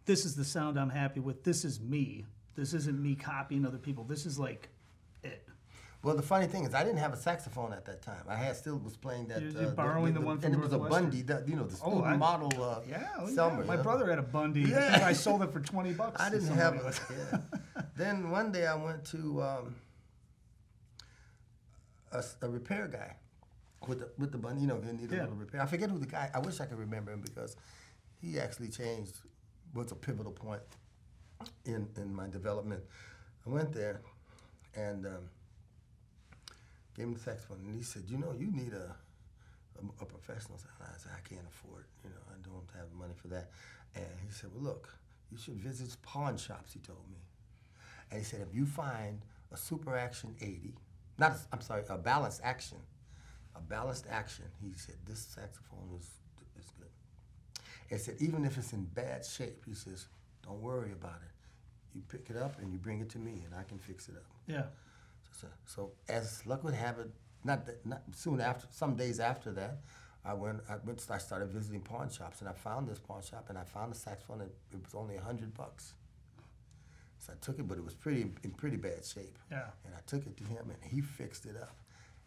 [0.05, 1.43] this is the sound I'm happy with?
[1.43, 2.25] This is me.
[2.57, 4.03] This isn't me copying other people.
[4.03, 4.67] This is like
[5.23, 5.47] it.
[6.03, 8.23] Well, the funny thing is, I didn't have a saxophone at that time.
[8.27, 9.37] I had still was playing that.
[9.37, 11.65] uh, You're- you're borrowing the one from and it was a Bundy, that, you know,
[11.65, 12.51] the Oh, I- model.
[12.63, 13.65] Uh, Yeah, oh, Selmer, yeah.
[13.65, 14.65] my brother had a Bundy.
[14.65, 14.91] I Yeah.
[14.91, 16.19] think I sold it for twenty bucks.
[16.25, 16.99] I didn't have it.
[17.11, 17.41] Yeah.
[17.95, 19.75] then one day I went to um,
[22.11, 23.15] a, a repair guy
[23.87, 24.61] with the with the Bundy.
[24.61, 25.21] You know, needed Yeah.
[25.21, 25.61] a little repair.
[25.61, 26.29] I forget who the guy.
[26.33, 27.55] I wish I could remember him because
[28.21, 29.19] he actually changed.
[29.73, 30.61] Was a pivotal point
[31.65, 32.83] in in my development.
[33.45, 34.01] I went there
[34.75, 35.29] and um,
[36.95, 38.95] gave him the saxophone, and he said, "You know, you need a."
[39.79, 40.57] a, a professional.
[40.81, 43.49] I said, I can't afford, you know, I don't have money for that.
[43.95, 44.89] And he said, well, look,
[45.31, 47.17] you should visit pawn shops, he told me.
[48.11, 49.21] And he said, if you find
[49.51, 50.73] a Super Action 80,
[51.17, 52.77] not, I'm sorry, a balanced action,
[53.55, 56.09] a balanced action, he said, this saxophone is,
[56.59, 56.89] is good.
[57.89, 60.05] He said, even if it's in bad shape, he says,
[60.47, 61.31] don't worry about it.
[61.93, 64.15] You pick it up and you bring it to me and I can fix it
[64.15, 64.25] up.
[64.47, 64.63] Yeah.
[65.39, 67.09] So, so as luck would have it,
[67.43, 69.79] not, that, not soon after, some days after that,
[70.25, 73.45] I went, I went, I started visiting pawn shops, and I found this pawn shop,
[73.47, 74.41] and I found a saxophone.
[74.41, 75.93] And it was only a hundred bucks.
[77.19, 79.37] So I took it, but it was pretty in pretty bad shape.
[79.49, 79.67] Yeah.
[79.85, 81.77] And I took it to him, and he fixed it up.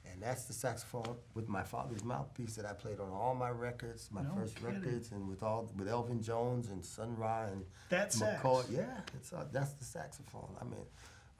[0.04, 4.08] And that's the saxophone with my father's mouthpiece that I played on all my records,
[4.12, 4.74] my No first kidding.
[4.80, 8.42] records, and with all with Elvin Jones and Sun Ra and That sax?
[8.70, 10.56] Yeah, it's uh, that's the saxophone.
[10.60, 10.84] I mean,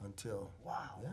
[0.03, 0.99] until Wow.
[1.03, 1.09] yeah.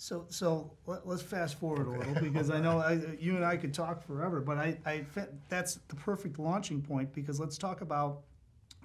[0.00, 3.56] So, so let, us fast forward a little because I know I, you and I
[3.56, 5.04] could talk forever, but I, I,
[5.48, 8.20] that's the perfect launching point because let's talk about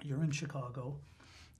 [0.02, 0.96] you're in Chicago,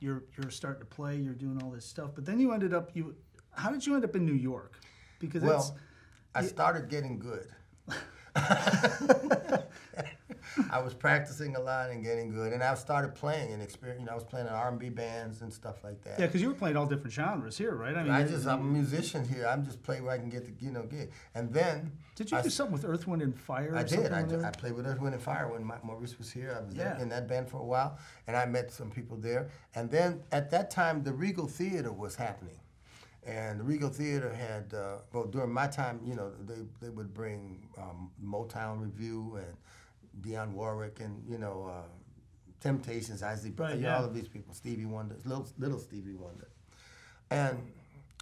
[0.00, 2.90] you're you're starting to play, you're doing all this stuff, but then you ended up
[2.94, 3.14] you,
[3.52, 4.80] how did you end up in New York?
[5.20, 5.78] Because Well,
[6.34, 7.46] I started getting good.
[10.70, 14.00] I was practicing a lot and getting good, and I started playing and experience.
[14.00, 16.18] You know, I was playing in R&B bands and stuff like that.
[16.18, 17.96] yeah, because you were playing all different genres here, right?
[17.96, 19.46] I mean, I just I'm a musician here.
[19.48, 21.10] I'm just playing where I can get the you know get.
[21.34, 23.74] And then did you I, do something with Earth, Wind, and Fire?
[23.74, 24.12] I did.
[24.12, 26.56] I, I played with Earth, Wind, and Fire when Ma- Maurice was here.
[26.56, 27.00] I was Yeah.
[27.00, 29.48] in that band for a while, and I met some people there.
[29.74, 32.58] And then at that time, the Regal Theater was happening.
[33.26, 37.14] And the Regal Theater had, uh, well, during my time, you know, they, they would
[37.14, 39.56] bring um, Motown Revue and
[40.20, 41.88] Dionne Warwick and you know uh,
[42.60, 43.96] Temptations, Isley, Right, yeah.
[43.98, 46.48] all of these people, Stevie Wonder, little little Stevie Wonder,
[47.30, 47.58] and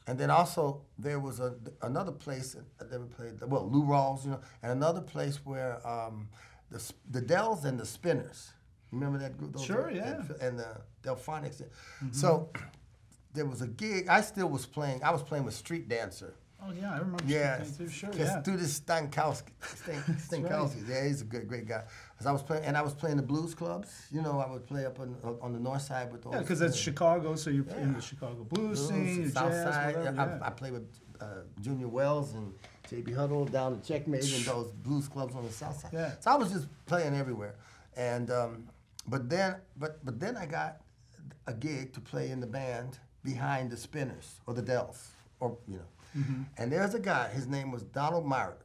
[0.06, 4.30] and then also there was a another place that they played well Lou Rawls, you
[4.30, 6.28] know, and another place where um,
[6.70, 8.52] the the Dells and the Spinners.
[8.90, 9.52] Remember that group?
[9.54, 10.14] Those Sure, and- yeah.
[10.14, 10.44] Mm-hmm.
[10.44, 11.62] And the Delphonics.
[12.12, 12.50] So
[13.34, 14.08] there was a gig.
[14.08, 15.02] I still was playing.
[15.02, 16.34] I was playing with Street Dancer.
[16.64, 17.24] Oh yeah, I remember.
[17.26, 18.10] Yeah, Street Dancer, Sure.
[18.14, 18.40] Yeah.
[18.66, 20.04] Stankowski, Stank,
[20.46, 21.82] Stankowski, yeah, he's a good, great guy.
[22.16, 23.88] 'Cause I was playing, and I was playing the blues clubs.
[24.12, 26.34] You know, I would play up on on the north side with those.
[26.34, 29.74] Yeah, because that's uh, Chicago, so you're in the Chicago blues blues, scene, South jazz,
[29.74, 29.96] side.
[29.96, 30.40] whatever.
[30.42, 30.46] I.
[30.46, 30.88] I played with
[31.20, 31.24] uh,
[31.60, 32.52] Junior Wells and
[32.88, 33.12] J.B.
[33.12, 35.92] Hutto down at Checkmate and those blues clubs on the south side.
[35.92, 36.12] Yeah.
[36.20, 37.54] So I was just playing everywhere,
[37.96, 38.68] and um,
[39.08, 40.80] but then but but then I got
[41.48, 45.76] a gig to play in the band behind the Spinners or the Dells or you
[45.76, 45.82] know,
[46.16, 46.42] Mm-hmm.
[46.58, 47.28] and there's a guy.
[47.28, 48.60] His name was Donald Myrick.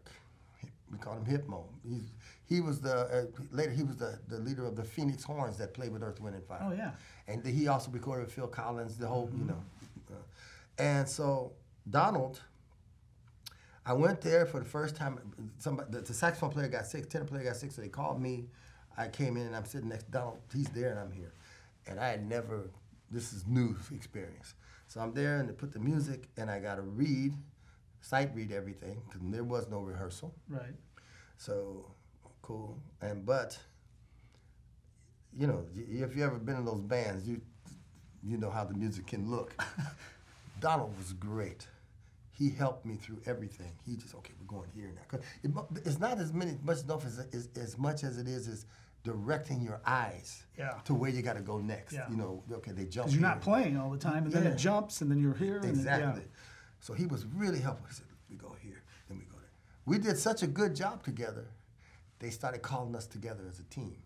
[0.92, 1.64] We called him Hipmo.
[1.88, 2.04] He's,
[2.46, 5.74] he was the uh, later he was the, the leader of the Phoenix Horns that
[5.74, 6.60] played with Earth, Wind and Fire.
[6.62, 6.92] Oh, yeah.
[7.30, 9.64] And he also recorded with Phil Collins, the whole, you know.
[10.12, 10.16] uh,
[10.78, 11.54] and so
[11.90, 12.42] Donald,
[13.86, 15.20] I went there for the first time.
[15.60, 18.46] Somebody, the, the saxophone player got sick, tenor player got sick, so they called me.
[18.98, 20.40] I came in and I'm sitting next to Donald.
[20.54, 21.32] He's there and I'm here.
[21.86, 22.70] And I had never,
[23.12, 24.54] this is new experience.
[24.88, 27.34] So I'm there and they put the music and I got to read,
[28.02, 30.34] sight read everything, because there was no rehearsal.
[30.50, 30.76] right.
[31.38, 31.86] So
[32.42, 32.80] cool.
[33.02, 33.58] And but
[35.38, 37.42] you know, if you ever been in those bands, you
[38.24, 39.54] you know how the music can look.
[40.60, 41.68] Donald was great.
[42.32, 43.72] He helped me through everything.
[43.86, 45.02] He just okay, we're going here now.
[45.08, 45.52] 'Cause it
[45.86, 48.66] it's not as many much enough as, as as much as it is is
[49.08, 50.74] directing your eyes Yeah.
[50.86, 51.94] to where you got to go next.
[51.94, 52.10] Yeah.
[52.10, 53.08] You know, okay, they jump.
[53.08, 55.56] Because you're not playing all the time, and then it jumps, and then you're here.
[55.56, 56.24] And then, Exactly.
[56.82, 57.88] So he was really helpful.
[57.88, 59.50] He said, we go here, then we go there.
[59.86, 61.48] We did such a good job together,
[62.20, 63.98] they started calling us together as a team.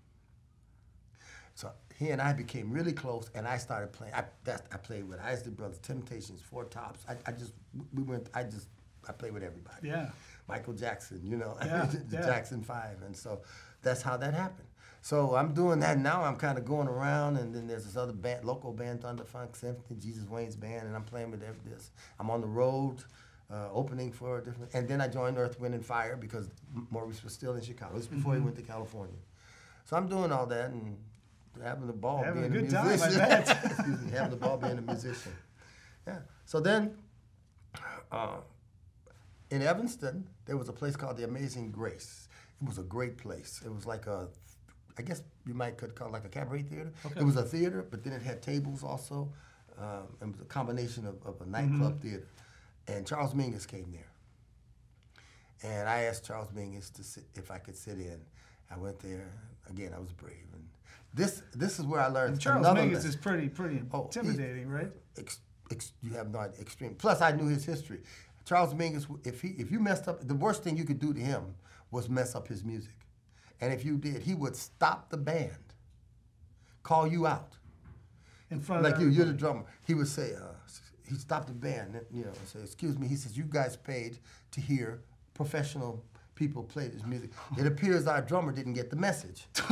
[1.56, 4.14] So he and I became really close, and I started playing.
[4.14, 7.06] I, that, I played with Isley Brothers, Temptations, Four Tops.
[7.10, 7.54] I, I just,
[7.94, 8.68] we went, I just,
[9.10, 9.88] I played with everybody.
[9.90, 10.10] Yeah.
[10.48, 12.26] Michael Jackson, you know, Yeah, the yeah.
[12.26, 13.02] Jackson Five.
[13.06, 13.42] And so
[13.82, 14.68] that's how that happened.
[15.04, 16.24] So I'm doing that now.
[16.24, 19.56] I'm kind of going around, and then there's this other band, local band, Thunder Funk
[19.56, 21.90] Symphony, Jesus Wayne's band, and I'm playing with every- this.
[22.20, 23.04] I'm on the road,
[23.50, 26.50] uh, opening for a different, and then I joined Earth, Wind, and Fire because
[26.92, 27.96] Maurice was still in Chicago.
[27.96, 28.42] This was before Mm-hmm.
[28.42, 29.18] he went to California.
[29.86, 30.98] So I'm doing all that and
[31.64, 33.18] having the ball Having a being good time, I musician.
[33.18, 33.50] bet.
[33.66, 35.34] Excuse me, having the ball being a musician.
[36.08, 36.20] Yeah.
[36.46, 36.96] So then,
[38.12, 38.38] uh,
[39.50, 42.28] in Evanston, there was a place called the Amazing Grace.
[42.62, 43.62] It was a great place.
[43.66, 44.28] It was like a,
[44.98, 46.92] I guess you might could call it like a cabaret theater.
[47.16, 49.32] It was a theater, but then it had tables also.
[49.80, 52.28] Um, it was a combination of, of a nightclub theater.
[52.88, 54.10] And Charles Mingus came there.
[55.64, 58.20] And I asked Charles Mingus to sit, if I could sit in.
[58.70, 59.30] I went there.
[59.70, 60.48] Again, I was brave.
[60.54, 60.64] And
[61.14, 64.68] this this is where I learned And Charles Mingus lesson is pretty, pretty Oh, intimidating,
[64.68, 64.92] right?
[65.18, 65.40] ex,
[65.72, 66.96] ex, you have no idea, extreme.
[66.96, 68.00] Plus, I knew his history.
[68.46, 71.20] Charles Mingus, if he if you messed up, the worst thing you could do to
[71.20, 71.54] him
[71.92, 72.96] was mess up his music,
[73.62, 75.52] and if you did, he would stop the band,
[76.84, 77.54] call you out,
[78.50, 79.64] In front like of you, you're the drummer.
[79.86, 80.54] He would say, uh,
[81.08, 83.76] he stopped the band, and, you know, and say, "Excuse me." He says, "You guys
[83.78, 84.20] paid
[84.52, 85.02] to hear
[85.34, 87.30] professional." People play this music.
[87.60, 89.46] It appears our drummer didn't get the message.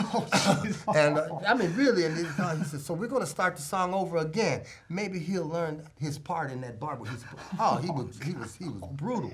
[0.95, 3.55] and uh, I mean, really, and he, uh, he said, so we're going to start
[3.55, 4.61] the song over again.
[4.87, 6.99] Maybe he'll learn his part in that bar.
[7.09, 7.25] He's,
[7.59, 9.33] oh, he was, he was, he was brutal,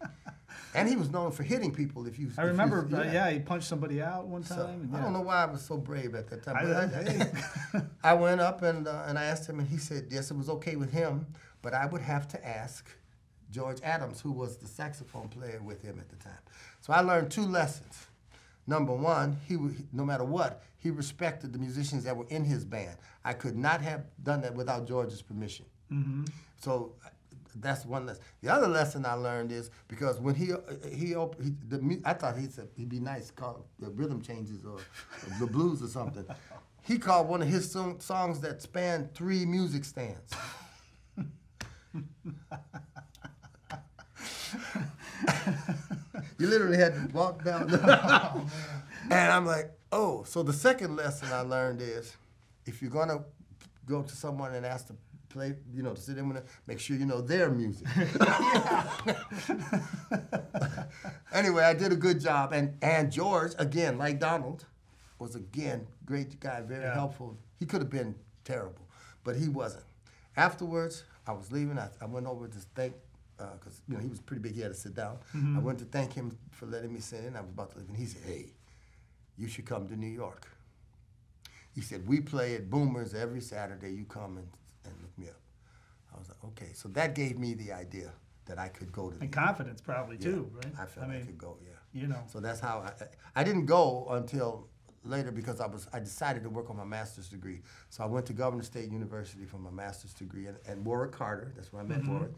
[0.74, 2.06] and he was known for hitting people.
[2.06, 4.58] If you, I if you- remember, uh, yeah, he punched somebody out one time.
[4.58, 6.56] So, and I don't know why I was so brave at that time.
[6.56, 7.80] I- But I, hey.
[8.04, 10.48] I went up and uh, and I asked him, and he said yes, it was
[10.50, 11.26] okay with him,
[11.62, 12.88] but I would have to ask
[13.50, 16.42] George Adams, who was the saxophone player with him at the time.
[16.80, 18.06] So I learned two lessons.
[18.66, 22.66] Number one, he would, no matter what, he respected the musicians that were in his
[22.66, 22.98] band.
[23.24, 25.64] I could not have done that without George's permission.
[26.60, 27.08] So uh,
[27.60, 28.22] that's one lesson.
[28.42, 30.58] The other lesson I learned is because when he uh,
[30.92, 34.64] he, op- he the I thought he said he'd be nice call the rhythm changes
[34.64, 34.78] or
[35.40, 36.24] the blues or something.
[36.82, 40.32] He called one of his song, songs that spanned three music stands.
[46.38, 47.68] you literally had to walk down.
[47.68, 48.42] The
[49.10, 50.24] and I'm like, oh.
[50.24, 52.16] So the second lesson I learned is,
[52.66, 53.22] if you're gonna
[53.86, 54.94] go to someone and ask to
[55.28, 57.86] play, you know, to sit in with them, make sure you know their music.
[61.32, 64.64] anyway, I did a good job, and and George again, like Donald,
[65.18, 66.94] was again great guy, very Yeah.
[66.94, 67.36] helpful.
[67.58, 68.14] He could have been
[68.44, 68.86] terrible,
[69.24, 69.84] but he wasn't.
[70.36, 71.78] Afterwards, I was leaving.
[71.78, 72.94] I, I went over to thank,
[73.38, 74.54] uh, because you know he was pretty big.
[74.54, 75.18] He had to sit down.
[75.34, 75.56] Mm-hmm.
[75.56, 77.36] I went to thank him for letting me sit in.
[77.36, 78.46] I was about to leave, and he said, "Hey,
[79.36, 80.48] you should come to New York.
[81.74, 83.92] He said, we play at Boomers every Saturday.
[83.92, 84.48] You come and,
[84.84, 85.40] and look me up.
[86.14, 86.72] I was like, okay.
[86.74, 88.12] So that gave me the idea
[88.46, 89.20] that I could go to.
[89.20, 90.72] And confidence probably Yeah, too, right?
[90.78, 91.56] I felt I, mean, could go.
[91.62, 92.00] Yeah.
[92.00, 92.22] you know.
[92.28, 94.68] So that's how I, I didn't go until
[95.04, 97.60] later because I was I decided to work on my master's degree.
[97.90, 101.52] So I went to Governor State University for my master's degree and, and Warwick Carter.
[101.56, 102.12] That's where I met Mm-hmm.
[102.12, 102.32] Warwick.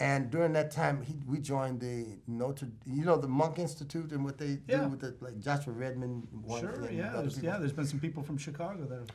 [0.00, 4.24] And during that time, he, we joined the Notre, you know, the Monk Institute and
[4.24, 4.78] what they Yeah.
[4.84, 6.26] do with the like Joshua Redman.
[6.42, 7.48] one- Sure, yeah, there's, people.
[7.50, 7.58] yeah.
[7.58, 9.08] There's been some people from Chicago that have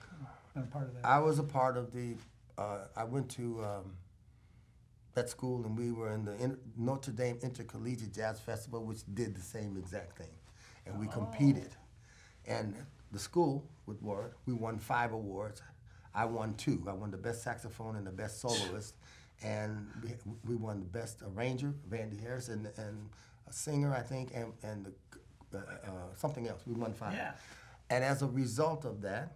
[0.54, 1.04] been a part of that.
[1.06, 2.16] I was a part of the.
[2.58, 3.92] Uh, I went to um,
[5.14, 9.36] that school, and we were in the in Notre Dame Intercollegiate Jazz Festival, which did
[9.36, 10.34] the same exact thing,
[10.86, 11.76] and we competed.
[12.46, 12.76] And
[13.12, 15.62] the school with Warrick, we won five awards.
[16.14, 16.86] I won two.
[16.88, 18.96] I won the best saxophone and the best soloist,
[19.44, 20.12] and we,
[20.46, 23.10] we won the best arranger, Vandy Harris, and and
[23.48, 24.92] a singer, I think, and and
[25.52, 26.62] the, uh, uh, something else.
[26.66, 27.14] We won five.
[27.14, 27.34] Yeah.
[27.90, 29.36] And as a result of that,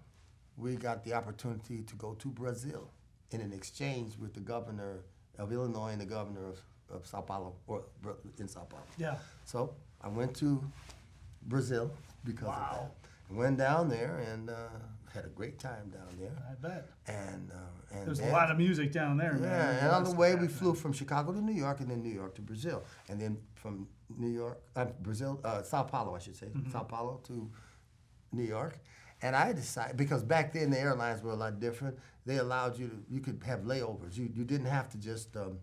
[0.57, 2.91] we got the opportunity to go to Brazil
[3.31, 5.01] in an exchange with the governor
[5.37, 7.83] of Illinois and the governor of, of Sao Paulo, or
[8.39, 8.83] in Sao Paulo.
[8.97, 9.15] Yeah.
[9.45, 10.61] So I went to
[11.43, 11.91] Brazil
[12.23, 12.91] because of that.
[13.31, 14.55] Went down there and uh,
[15.13, 16.31] had a great time down there.
[16.49, 16.89] I bet.
[17.07, 20.15] And uh, and There's a lot of music down there, yeah, There's and on the
[20.15, 23.21] way we flew from Chicago to New York, and then New York to Brazil, and
[23.21, 23.87] then from
[24.17, 26.71] New York, uh, Brazil, uh, Sao Paulo, I should say, Mm-hmm.
[26.71, 27.49] Sao Paulo to
[28.31, 28.79] New York,
[29.21, 31.97] and I decided because back then the airlines were a lot different.
[32.25, 34.17] They allowed you to, you could have layovers.
[34.17, 35.35] You you didn't have to just.
[35.35, 35.59] Um,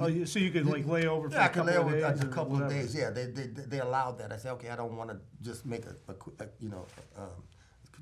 [0.00, 1.76] Oh, you, so you could like lay over for yeah, I a could couple lay
[1.76, 2.94] of over days a couple of days.
[2.94, 4.32] Yeah, they, they they allowed that.
[4.32, 7.42] I said, okay, I don't want to just make a, a, a you know um,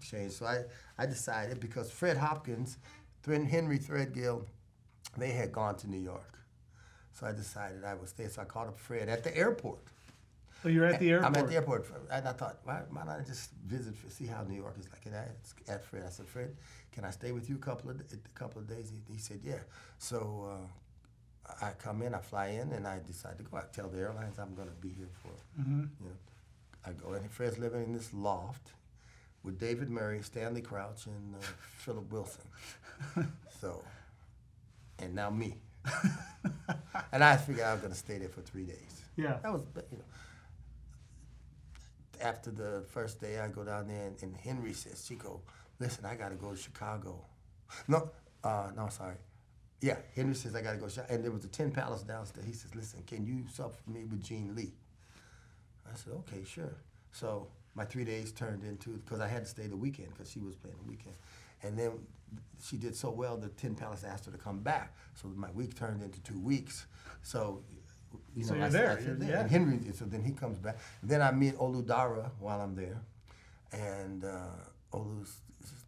[0.02, 0.32] change.
[0.32, 0.64] So I
[0.98, 2.76] I decided because Fred Hopkins,
[3.24, 4.44] Henry Threadgill,
[5.16, 6.38] they had gone to New York.
[7.12, 8.28] So I decided I would stay.
[8.28, 9.78] So I called up Fred at the airport.
[10.64, 11.36] Oh, you're at the airport.
[11.36, 14.42] I'm at the airport, and I thought, why, why not I just visit, see how
[14.42, 15.04] New York is like?
[15.06, 15.26] And I
[15.72, 16.56] asked Fred, I said, Fred,
[16.92, 18.90] can I stay with you a couple of a couple of days?
[18.90, 19.58] He, he said, yeah.
[19.98, 20.48] So
[21.48, 23.56] uh, I come in, I fly in, and I decide to go.
[23.58, 25.80] I tell the airlines I'm going to be here for, Mm-hmm.
[26.00, 26.16] you know.
[26.84, 28.68] I go, and Fred's living in this loft
[29.42, 31.38] with David Murray, Stanley Crouch, and uh,
[31.78, 32.42] Philip Wilson.
[33.60, 33.82] so,
[34.98, 35.54] and now me.
[37.12, 39.02] and I figured I was going to stay there for three days.
[39.16, 39.38] Yeah.
[39.42, 40.04] That was, you know.
[42.20, 45.42] After the first day, I go down there, and, and Henry says, "Chico,
[45.81, 47.24] listen, I got to go to Chicago."
[47.88, 48.11] No,
[48.44, 49.16] uh, no, sorry.
[49.81, 50.88] Yeah, Henry says I got to go.
[51.11, 52.46] And there was a Tin Palace downstairs.
[52.46, 54.72] He says, "Listen, can you sub for me with Jeanne Lee?"
[55.90, 56.74] I said, "Okay, sure."
[57.12, 60.40] So my three days turned into because I had to stay the weekend because she
[60.40, 61.16] was playing the weekend,
[61.62, 61.92] and then
[62.62, 64.96] she did so well the Tin Palace asked her to come back.
[65.14, 66.87] So my week turned into two weeks.
[67.22, 67.62] So.
[68.37, 69.29] You So know, you're I, there, I you're- yeah.
[69.29, 69.40] yeah.
[69.40, 70.77] And Henry, so then he comes back.
[71.03, 73.01] Then I meet Olu Dara while I'm there,
[73.72, 74.38] and uh,
[74.92, 75.38] Olu's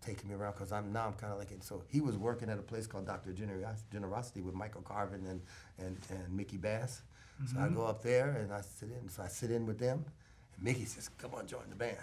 [0.01, 1.63] taking me around because I'm now I'm kind of like it.
[1.63, 3.33] So he was working at a place called Dr.
[3.33, 5.41] Generos- Generosity with Michael Carvin and
[5.79, 7.03] and, and Mickey Bass.
[7.53, 9.09] So I go up there and I sit in.
[9.09, 10.05] So I sit in with them,
[10.57, 11.99] and Mickey says, "Come on, join the band."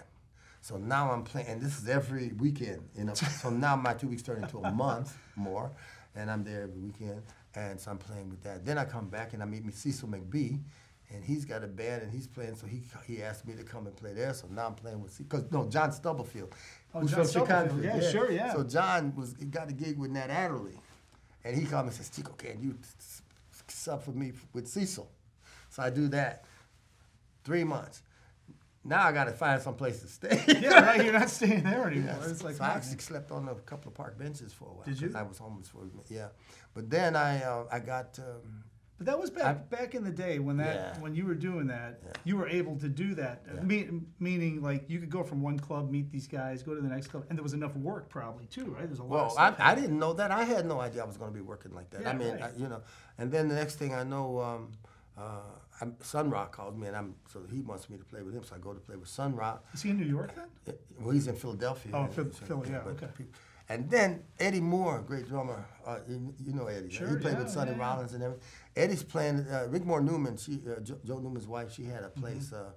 [0.62, 2.88] So now I'm playing, and this is every weekend.
[2.96, 5.72] You know, so now my two weeks turn into a month more,
[6.14, 7.22] and I'm there every weekend,
[7.56, 8.64] and so I'm playing with that.
[8.64, 10.60] Then I come back and I meet me Cecil McBee,
[11.12, 12.54] and he's got a band and he's playing.
[12.54, 14.32] So he he asked me to come and play there.
[14.34, 16.54] So now I'm playing with because no John Stubblefield,
[16.94, 17.68] Oh, who's John from Chicago.
[17.68, 18.02] Stubblefield.
[18.02, 18.52] Yeah, sure, yeah.
[18.52, 20.78] So John was he got a gig with Nat Adderley,
[21.44, 22.78] and he called me and says, "Chico, can you
[23.68, 25.10] sub for me with Cecil?"
[25.70, 26.44] So I do that.
[27.44, 28.02] Three months.
[28.86, 30.42] Now I got to find some place to stay.
[30.60, 31.02] yeah, right.
[31.04, 32.18] You're not staying there anymore.
[32.24, 34.84] It's like, so I actually slept on a couple of park benches for a while.
[34.84, 35.12] Did you?
[35.14, 36.06] I was homeless for a minute.
[36.08, 36.28] Yeah,
[36.74, 38.64] but then I uh, I got um,
[38.98, 41.00] But that was back I- back in the day when that Yeah.
[41.02, 42.12] when you were doing that, Yeah.
[42.24, 43.42] you were able to do that.
[43.46, 43.60] Yeah.
[43.62, 46.88] Me- meaning, like you could go from one club, meet these guys, go to the
[46.88, 48.86] next club, and there was enough work probably too, right?
[48.86, 49.34] There's a lot.
[49.34, 51.46] well I, I didn't know that I had no idea I was going to be
[51.52, 52.06] working like that.
[52.06, 52.42] I mean right.
[52.44, 52.80] I, you know,
[53.18, 54.40] and then the next thing I know.
[54.40, 54.72] Um,
[55.18, 55.40] uh,
[55.80, 58.42] I'm, Sun Ra called me, and I'm so he wants me to play with him.
[58.44, 59.58] So I go to play with Sun Ra.
[59.74, 60.74] Is he in New York then?
[61.00, 61.92] Well, he's in Philadelphia.
[61.94, 63.08] Oh, and- Phil- so- Philly, yeah, okay.
[63.18, 63.24] pe-
[63.68, 65.64] And then Eddie Moore, great drummer.
[65.84, 66.88] Uh, you, you know Eddie.
[66.90, 67.78] Sure, he played yeah, with Sonny yeah.
[67.78, 68.44] Rollins and everything.
[68.76, 69.40] Eddie's playing.
[69.40, 72.20] Uh, Rigmor Newman, she, uh, jo- Joe Newman's wife, she had a Mm-hmm.
[72.20, 72.70] place, uh,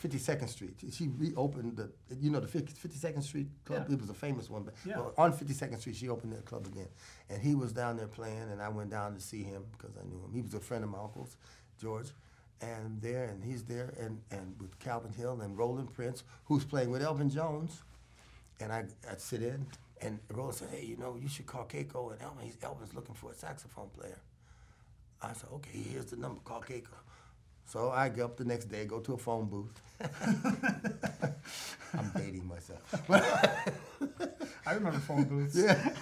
[0.00, 0.76] 52nd Street.
[0.80, 1.90] She- She reopened the,
[2.20, 3.86] you know, the 52nd Street club.
[3.88, 3.94] Yeah.
[3.96, 4.98] It was a famous one, but Yeah.
[4.98, 6.88] well, on 52nd Street, she opened that club again.
[7.30, 10.04] And he was down there playing, and I went down to see him because I
[10.06, 10.32] knew him.
[10.32, 11.36] He was a friend of my uncle's,
[11.80, 12.12] George.
[12.60, 16.90] And there, and he's there, and, and with Calvin Hill and Roland Prince, who's playing
[16.90, 17.82] with Elvin Jones.
[18.60, 19.66] And I, I'd sit in,
[20.02, 22.44] and Roland said, hey, you know, you should call Keiko and Elvin.
[22.44, 24.18] He's, Elvin's looking for a saxophone player.
[25.22, 26.86] I said, okay, here's the number, call Keiko.
[27.66, 29.80] So I go up the next day, go to a phone booth.
[31.94, 32.82] I'm dating myself.
[34.66, 35.56] I remember phone booths.
[35.64, 35.92] Yeah.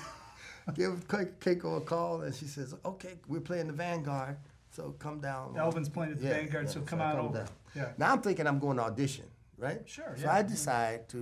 [0.74, 4.36] Give Ke- Keiko a call, and she says, "Okay, we're playing the Vanguard,
[4.76, 7.26] so come down." Elvin's playing at the Yeah, Vanguard, yeah, so so come on come
[7.26, 7.38] over.
[7.38, 7.48] down.
[7.74, 7.88] Yeah.
[7.98, 9.24] Now I'm thinking I'm going to audition,
[9.58, 9.80] right?
[9.86, 10.34] Sure, So yeah.
[10.34, 11.20] I decide to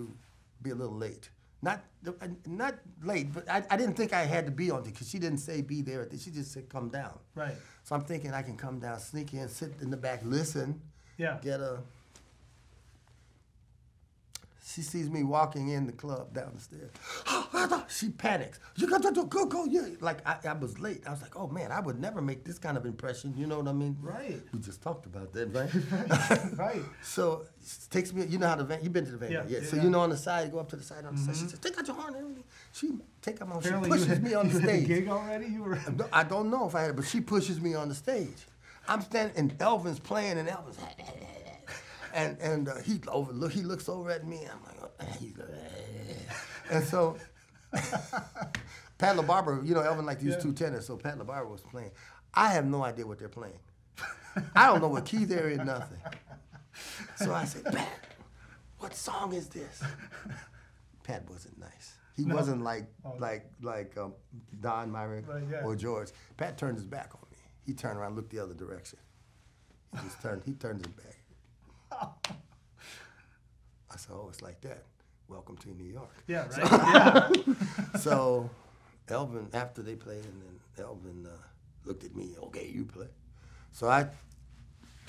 [0.62, 1.30] be a little late.
[1.62, 2.12] Not uh,
[2.46, 5.18] not late, but I, I didn't think I had to be on it because she
[5.18, 6.06] didn't say be there.
[6.18, 7.18] She just said come down.
[7.34, 7.56] Right.
[7.84, 10.80] So I'm thinking I can come down, sneak in, sit in the back, listen,
[11.16, 11.38] Yeah.
[11.42, 11.78] get a.
[14.74, 16.90] She sees me walking in the club down the stairs.
[17.88, 18.58] she panics.
[18.74, 19.64] You got to go, go, go.
[19.66, 19.86] Yeah.
[20.00, 21.02] Like I, I was late.
[21.06, 23.34] I was like, oh man, I would never make this kind of impression.
[23.36, 23.96] You know what I mean?
[24.00, 24.40] Right.
[24.52, 25.70] We just talked about that, right?
[26.58, 26.82] Right.
[27.02, 28.26] So she takes me.
[28.26, 28.80] You know how the van?
[28.82, 29.30] You've been to the van?
[29.30, 29.58] Yeah, Yeah.
[29.60, 29.84] yeah, So yeah.
[29.84, 31.36] you know on the side, you go up to the side on the side.
[31.36, 31.50] She mm-hmm.
[31.50, 32.44] says, take out your horn and everything.
[32.72, 32.90] She
[33.22, 33.60] take out my.
[33.60, 34.86] She Apparently pushes you had, me on the stage.
[34.88, 35.46] gig already.
[35.46, 35.78] You were.
[36.12, 38.46] I don't know if I had it, but she pushes me on the stage.
[38.88, 40.78] I'm standing, and Elvin's playing, and Elvin's,
[42.14, 44.40] and and uh, he overlook, he looks over at me.
[44.50, 45.34] I'm like, oh, he's,
[46.70, 47.16] and so
[48.98, 50.40] Pat LaBarbera, you know, Elvin like to use Yeah.
[50.40, 51.90] two tenors, so Pat LaBarbera was playing.
[52.32, 53.58] I have no idea what they're playing.
[54.56, 55.98] I don't know what key they're in, nothing.
[57.16, 58.00] So I said, Pat,
[58.78, 59.82] what song is this?
[61.04, 61.96] Pat wasn't nice.
[62.16, 62.34] He No.
[62.36, 63.14] wasn't like Oh.
[63.18, 64.14] like like um,
[64.60, 65.62] Don Myrick Right, yeah.
[65.64, 66.10] or George.
[66.36, 67.38] Pat turned his back on me.
[67.66, 68.98] He turned around, looked the other direction.
[69.92, 70.42] He just turned.
[70.44, 71.16] He turned his back.
[73.90, 74.84] I said, "Oh, it's like that.
[75.28, 76.46] Welcome to New York." Yeah.
[76.48, 77.32] Right.
[77.94, 77.98] yeah.
[77.98, 78.50] so
[79.08, 81.36] Elvin, after they played, and then Elvin uh,
[81.84, 82.34] looked at me.
[82.44, 83.08] Okay, you play.
[83.72, 84.06] So I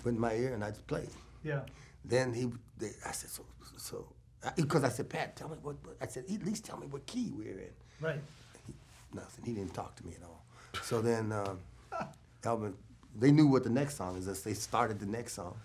[0.04, 1.10] went in my ear and I just played.
[1.44, 1.62] Yeah.
[2.04, 3.46] Then he, they, I said, so,
[3.78, 4.08] so,
[4.56, 7.06] because I said, Pat, tell me what, what, I said, at least tell me what
[7.06, 7.74] key we're in.
[8.02, 8.20] Right.
[8.68, 8.74] He,
[9.14, 9.46] nothing.
[9.46, 10.44] He didn't talk to me at all.
[10.84, 11.60] So then, um,
[12.44, 12.76] Elvin,
[13.18, 14.28] they knew what the next song is.
[14.28, 15.56] As they started the next song,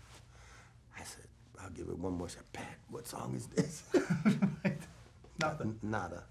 [1.01, 1.25] I said,
[1.63, 2.43] I'll give it one more shot.
[2.53, 3.83] Pat, what song is this?
[5.41, 5.79] Nothing.
[5.83, 6.25] Nada.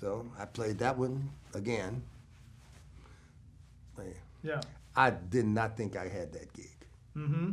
[0.00, 2.02] So I played that one again.
[3.96, 4.06] Man,
[4.42, 4.60] Yeah.
[4.96, 6.68] I did not think I had that gig.
[7.16, 7.52] Mm-hmm.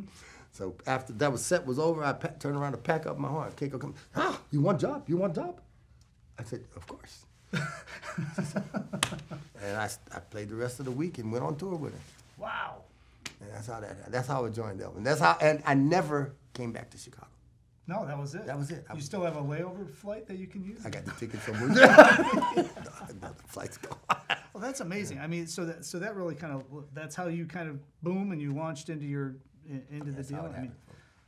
[0.52, 3.30] So after that was set was over, I pa- turned around to pack up my
[3.30, 3.56] heart.
[3.56, 5.04] Keiko come, ah, you want job?
[5.08, 5.62] You want job?
[6.38, 7.26] I said, of course.
[7.54, 7.62] and
[9.78, 12.02] I played the rest of the week and went on tour with him.
[12.38, 12.84] Wow.
[13.42, 15.04] And that's how that that's how I joined Elvin.
[15.04, 17.28] That's how and I never came back to Chicago.
[17.88, 18.46] No, that was it.
[18.46, 18.86] That was it.
[18.90, 20.86] You was- still have a layover flight that you can use?
[20.86, 21.70] I got the ticket somewhere.
[21.76, 23.98] no, the flight's gone.
[24.54, 25.20] Well, that's amazing.
[25.20, 26.64] I mean, so that so that really kind of
[26.94, 29.36] that's how you kind of boom and you launched into your
[29.90, 30.52] into the deal.
[30.56, 30.72] I mean.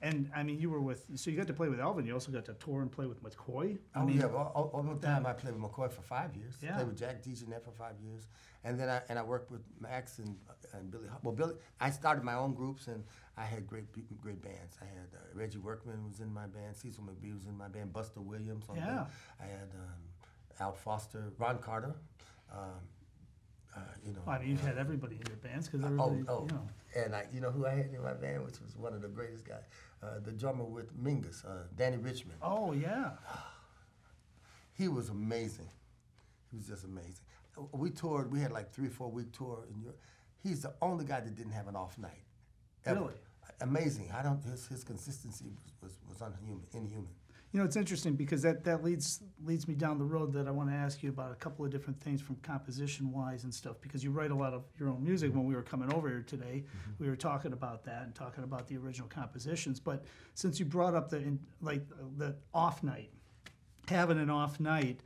[0.01, 2.05] And I mean, you were with so you got to play with Elvin.
[2.05, 3.77] You also got to tour and play with McCoy.
[3.95, 6.35] I Oh mean, yeah, all, all, all the time I played with McCoy for five
[6.35, 6.55] years.
[6.61, 6.75] Yeah.
[6.75, 8.23] Played with Jack DeJohnette for five years,
[8.63, 10.35] and then I and I worked with Max and
[10.73, 11.07] and Billy.
[11.23, 13.03] Well, Billy, I started my own groups, and
[13.37, 13.85] I had great
[14.21, 14.77] great bands.
[14.81, 17.93] I had uh, Reggie Workman was in my band, Cecil McBee was in my band,
[17.93, 18.65] Buster Williams.
[18.69, 18.85] On Yeah.
[18.85, 19.05] band.
[19.39, 20.01] I had um,
[20.59, 21.93] Al Foster, Ron Carter.
[22.51, 22.81] Um,
[23.75, 24.21] uh, you know.
[24.27, 26.67] I mean, you've uh, had everybody in your bands because Oh, everybody, oh, you know.
[27.03, 29.07] and I, you know who I had in my band, which was one of the
[29.07, 29.63] greatest guys,
[30.03, 32.39] uh, the drummer with Mingus, uh, Dannie Richmond.
[32.41, 33.11] Oh yeah.
[34.73, 35.69] He was amazing.
[36.49, 37.23] He was just amazing.
[37.71, 38.31] We toured.
[38.31, 39.99] We had like three, four week tour in Europe.
[40.41, 42.23] He's the only guy that didn't have an off night.
[42.85, 43.01] Ever.
[43.01, 43.13] Really?
[43.59, 44.11] Amazing.
[44.11, 44.41] I don't.
[44.43, 47.11] His his consistency was was, was unhuman, inhuman.
[47.51, 50.51] You know, it's interesting because that, that leads leads me down the road that I
[50.51, 53.75] want to ask you about a couple of different things from composition wise and stuff
[53.81, 55.33] because you write a lot of your own music.
[55.33, 57.03] When we were coming over here today, mm-hmm.
[57.03, 59.81] we were talking about that and talking about the original compositions.
[59.81, 61.81] But since you brought up the in, like
[62.17, 63.09] the off night,
[63.89, 65.01] having an off night,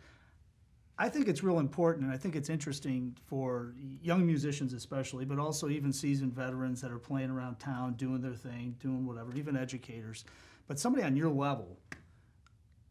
[0.98, 5.40] I think it's real important, and I think it's interesting for young musicians especially, but
[5.40, 9.58] also even seasoned veterans that are playing around town, doing their thing, doing whatever, even
[9.58, 10.24] educators.
[10.68, 11.78] But somebody on your level,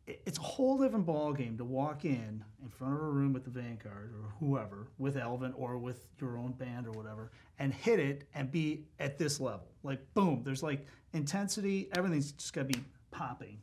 [0.06, 3.50] it's a whole different ballgame to walk in in front of a room with the
[3.50, 8.28] Vanguard or whoever, with Elvin or with your own band or whatever, and hit it
[8.34, 9.66] and be at this level.
[9.82, 12.80] Like boom, there's like intensity, everything's just gotta be
[13.10, 13.58] popping.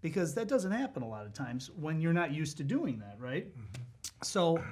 [0.00, 3.16] Because that doesn't happen a lot of times when you're not used to doing that,
[3.18, 3.48] right?
[4.22, 4.62] So,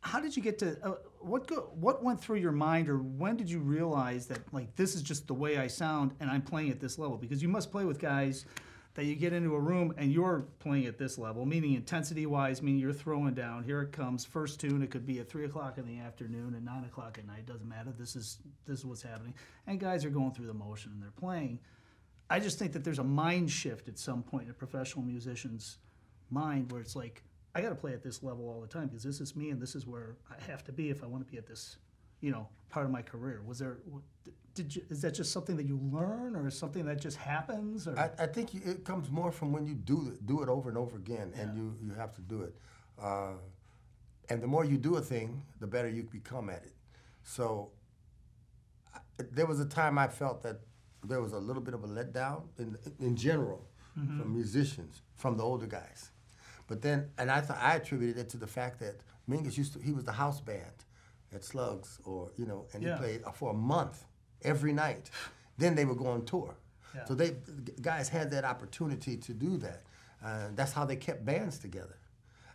[0.00, 3.36] how did you get to uh, what go, what went through your mind, or when
[3.36, 6.70] did you realize that like this is just the way I sound and I'm playing
[6.70, 7.16] at this level?
[7.16, 8.44] Because you must play with guys
[8.96, 12.62] that you get into a room and you're playing at this level, meaning intensity wise,
[12.62, 13.62] meaning you're throwing down.
[13.62, 14.82] Here it comes, first tune.
[14.82, 17.44] It could be at three o'clock in the afternoon and nine o'clock at night.
[17.44, 17.92] Doesn't matter.
[17.96, 19.34] This is this is what's happening,
[19.66, 21.60] and guys are going through the motion and they're playing.
[22.28, 25.78] I just think that there's a mind shift at some point in a professional musician's
[26.30, 27.22] mind where it's like,
[27.54, 29.60] I got to play at this level all the time because this is me and
[29.60, 31.76] this is where I have to be if I want to be at this
[32.20, 33.42] you know, part of my career.
[33.46, 33.78] Was there?
[34.54, 37.86] Did you, is that just something that you learn, or is something that just happens?
[37.86, 40.48] Or I, I think you, it comes more from when you do it, do it
[40.48, 42.56] over and over again, and you, you have to do it.
[43.00, 43.34] Uh,
[44.30, 46.72] and the more you do a thing, the better you become at it.
[47.22, 47.70] So
[48.94, 49.00] I,
[49.30, 50.60] there was a time I felt that
[51.04, 55.42] there was a little bit of a letdown in, in general from musicians, from the
[55.42, 56.10] older guys.
[56.66, 59.78] But then, and I thought I attributed it to the fact that Mingus used to,
[59.78, 60.84] he was the house band
[61.34, 62.94] at Slugs, or, you know, and Yeah.
[62.94, 64.04] he played for a month
[64.42, 65.10] every night.
[65.58, 66.54] then they would go on tour.
[66.94, 67.04] Yeah.
[67.06, 67.34] So they
[67.80, 69.84] guys had that opportunity to do that.
[70.22, 71.96] Uh, that's how they kept bands together.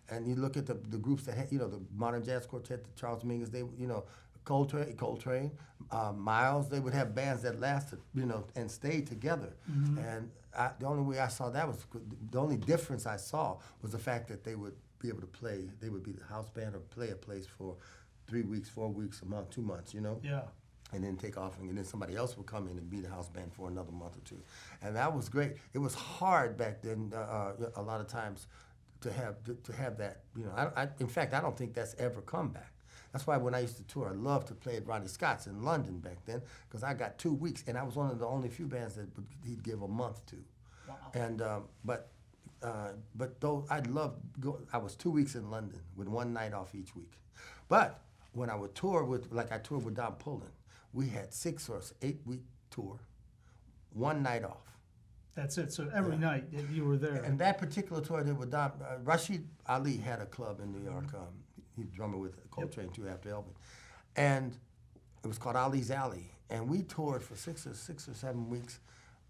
[0.09, 2.83] And you look at the, the groups that had, you know, the Modern Jazz Quartet,
[2.83, 4.03] the Charles Mingus, they, you know,
[4.45, 5.51] Coltrane, Coltrane,
[5.91, 9.53] uh, Miles, they would have bands that lasted, you know, and stayed together.
[9.67, 11.85] And I, the only way I saw that was
[12.29, 15.69] the only difference I saw was the fact that they would be able to play.
[15.79, 17.77] They would be the house band or play a place for
[18.31, 20.41] three weeks, four weeks, a month, two months, you know yeah,
[20.93, 23.29] and then take off, and then somebody else would come in and be the house
[23.29, 24.41] band for another month or two,
[24.81, 25.53] and that was great.
[25.73, 28.47] It was hard back then, uh, uh, a lot of times,
[29.01, 30.15] to have to, to have that.
[30.37, 32.73] You know, I, I, in fact, I don't think that's ever come back.
[33.11, 35.63] That's why when I used to tour, I loved to play at Ronnie Scott's in
[35.63, 38.49] London back then, because I got two weeks, and I was one of the only
[38.49, 39.09] few bands that
[39.45, 40.37] he'd give a month to.
[40.87, 40.95] Wow.
[41.13, 42.09] And um, but
[42.63, 44.59] uh, but though I'd love go.
[44.71, 47.13] I was two weeks in London with one night off each week.
[47.67, 48.01] But
[48.33, 50.51] when I would tour with, like I toured with Don Pullen,
[50.93, 52.99] we had six or eight week tour,
[53.93, 54.77] one night off.
[55.35, 55.71] that's it.
[55.73, 57.23] So every night that you were there.
[57.23, 60.71] And that particular tour I did with Don, uh, Rashied Ali had a club in
[60.71, 61.05] New York.
[61.13, 61.27] Um,
[61.75, 63.53] he drummer with Coltrane too after Elvin,
[64.17, 64.57] and
[65.23, 66.29] it was called Ali's Alley.
[66.49, 68.79] And we toured for six or six or seven weeks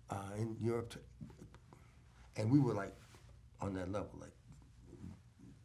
[0.10, 0.96] uh, in Europe,
[2.36, 2.96] and we were like
[3.62, 4.32] on that level, like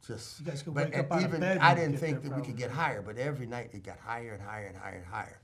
[0.06, 0.40] just.
[0.40, 2.42] You guys could but wake up out of even bed I didn't think that we
[2.42, 5.40] could get higher, but every night it got higher and higher and higher and higher.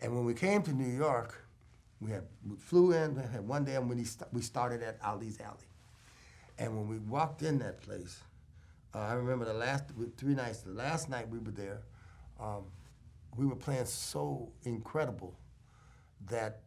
[0.00, 1.44] And when we came to New York,
[2.00, 3.14] we had we flew in.
[3.14, 5.68] We had one day when he st- we started at Ali's Alley,
[6.58, 8.20] and when we walked in that place,
[8.94, 9.84] uh, I remember the last
[10.16, 10.58] three nights.
[10.62, 11.82] The last night we were there,
[12.40, 12.64] um,
[13.36, 15.34] we were playing so incredible
[16.28, 16.60] that,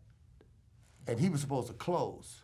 [1.08, 2.42] and he was supposed to close.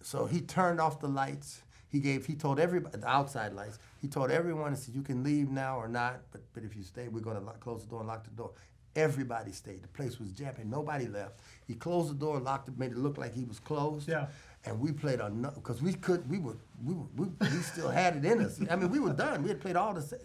[0.00, 1.62] So he turned off the lights.
[1.92, 2.24] He gave.
[2.24, 3.78] He told everybody the outside lights.
[4.00, 4.72] He told everyone.
[4.72, 7.36] He said, "You can leave now or not, but but if you stay, we're going
[7.36, 8.52] to lock, close the door and lock the door."
[8.96, 9.82] Everybody stayed.
[9.82, 10.70] The place was jamming.
[10.70, 11.40] Nobody left.
[11.66, 14.08] He closed the door, locked it, made it look like he was closed.
[14.08, 14.26] Yeah.
[14.64, 16.28] And we played on because we could.
[16.30, 18.58] We were we were, we, we still had it in us.
[18.70, 19.42] I mean, we were done.
[19.42, 20.22] We had played all the set,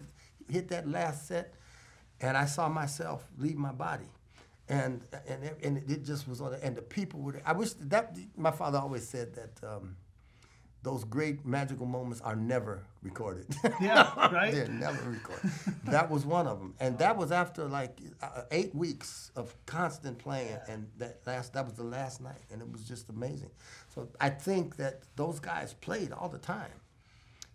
[0.50, 1.54] hit that last set,
[2.20, 4.08] and I saw myself leave my body.
[4.70, 6.52] And and and it just was on.
[6.52, 7.42] The, and the people were.
[7.44, 9.66] I wish that my father always said that.
[9.66, 9.96] Um,
[10.82, 13.46] those great magical moments are never recorded.
[13.80, 14.52] Yeah, right?
[14.54, 15.50] They're never recorded.
[15.84, 20.18] that was one of them, and that was after like uh, eight weeks of constant
[20.18, 23.50] playing, and that last that was the last night, and it was just amazing.
[23.94, 26.70] So I think that those guys played all the time.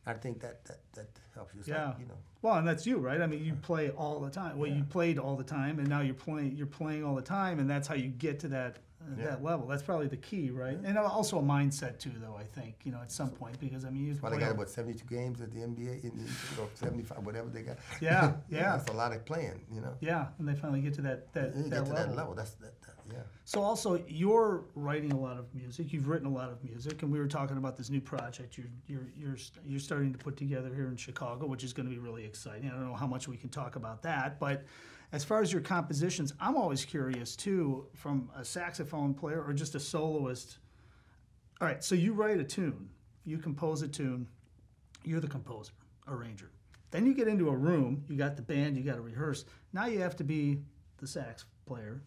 [0.05, 1.61] I think that that, that helps you.
[1.61, 1.93] It's like, Yeah.
[1.99, 2.17] you know.
[2.41, 3.21] Well, and that's you, right?
[3.21, 4.57] I mean, you play all the time.
[4.57, 6.57] Well, you played all the time, and now you're playing.
[6.57, 8.79] You're playing all the time, and that's how you get to that
[9.17, 9.25] Yeah.
[9.25, 9.67] that level.
[9.67, 10.77] That's probably the key, right?
[10.83, 12.35] And also a mindset too, though.
[12.37, 14.69] I think you know at some point because I mean you Well, they got about
[14.69, 17.77] seventy-two games at the NBA, in the, or seventy-five, whatever they got.
[18.01, 18.77] Yeah, yeah.
[18.77, 19.95] That's a lot of playing, you know.
[19.99, 22.33] yeah, and they finally get to that that, that, get to that level.
[22.33, 23.19] That's that, that yeah.
[23.45, 25.91] So also, you're writing a lot of music.
[25.91, 28.67] You've written a lot of music, and we were talking about this new project you're
[28.87, 31.99] you're you're you're starting to put together here in Chicago, which is going to be
[31.99, 32.69] really exciting.
[32.69, 34.63] I don't know how much we can talk about that, but
[35.13, 39.75] as far as your compositions, I'm always curious too, from a saxophone player or just
[39.75, 40.57] a soloist.
[41.61, 42.89] All right, so you write a tune,
[43.23, 44.27] you compose a tune,
[45.03, 45.71] you're the composer,
[46.07, 46.49] arranger.
[46.89, 49.45] Then you get into a room, you got the band, you got to rehearse.
[49.71, 50.63] Now you have to be
[50.97, 52.01] the sax player,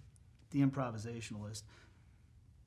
[0.50, 1.62] the improvisationalist.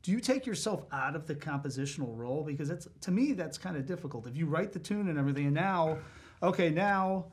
[0.03, 2.43] Do you take yourself out of the compositional role?
[2.43, 4.25] Because it's to me that's kind of difficult.
[4.25, 5.97] If you write the tune and everything, and now,
[6.41, 7.25] okay, now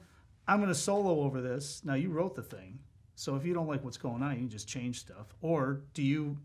[0.48, 1.82] I'm going to solo over this.
[1.84, 2.80] Now you wrote the thing,
[3.16, 5.34] so if you don't like what's going on, you can just change stuff.
[5.42, 6.36] Or do you?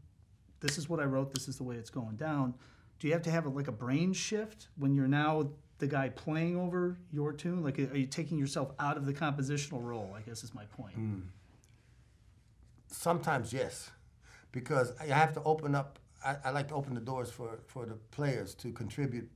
[0.62, 1.34] This is what I wrote.
[1.34, 2.56] This is the way it's going down.
[3.00, 5.50] Do you have to have a, like a brain shift when you're now
[5.80, 7.64] the guy playing over your tune?
[7.64, 10.14] Like, are you taking yourself out of the compositional role?
[10.18, 10.96] I guess is my point.
[10.96, 11.20] Hmm.
[12.88, 13.90] Sometimes yes,
[14.52, 15.98] because I have to open up.
[16.24, 19.30] I, I like to open the doors for for the players to contribute.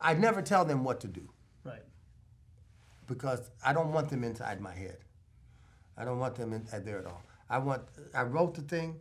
[0.00, 1.30] I never tell them what to do
[1.64, 1.82] Right.
[3.06, 4.98] because I don't want them inside my head.
[5.96, 7.22] I don't want them in, there at all.
[7.48, 7.82] I want.
[8.14, 8.96] I wrote the thing,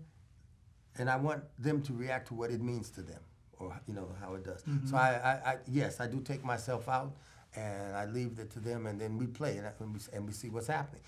[0.98, 3.20] and I want them to react to what it means to them,
[3.60, 4.62] or you know how it does.
[4.64, 4.88] Mm-hmm.
[4.88, 7.16] So I, I, I, yes, I do take myself out,
[7.56, 10.26] and I leave it to them, and then we play, and, I, and, we, and
[10.26, 11.02] we see what's happening.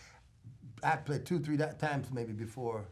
[0.84, 2.86] I played two, three times maybe before.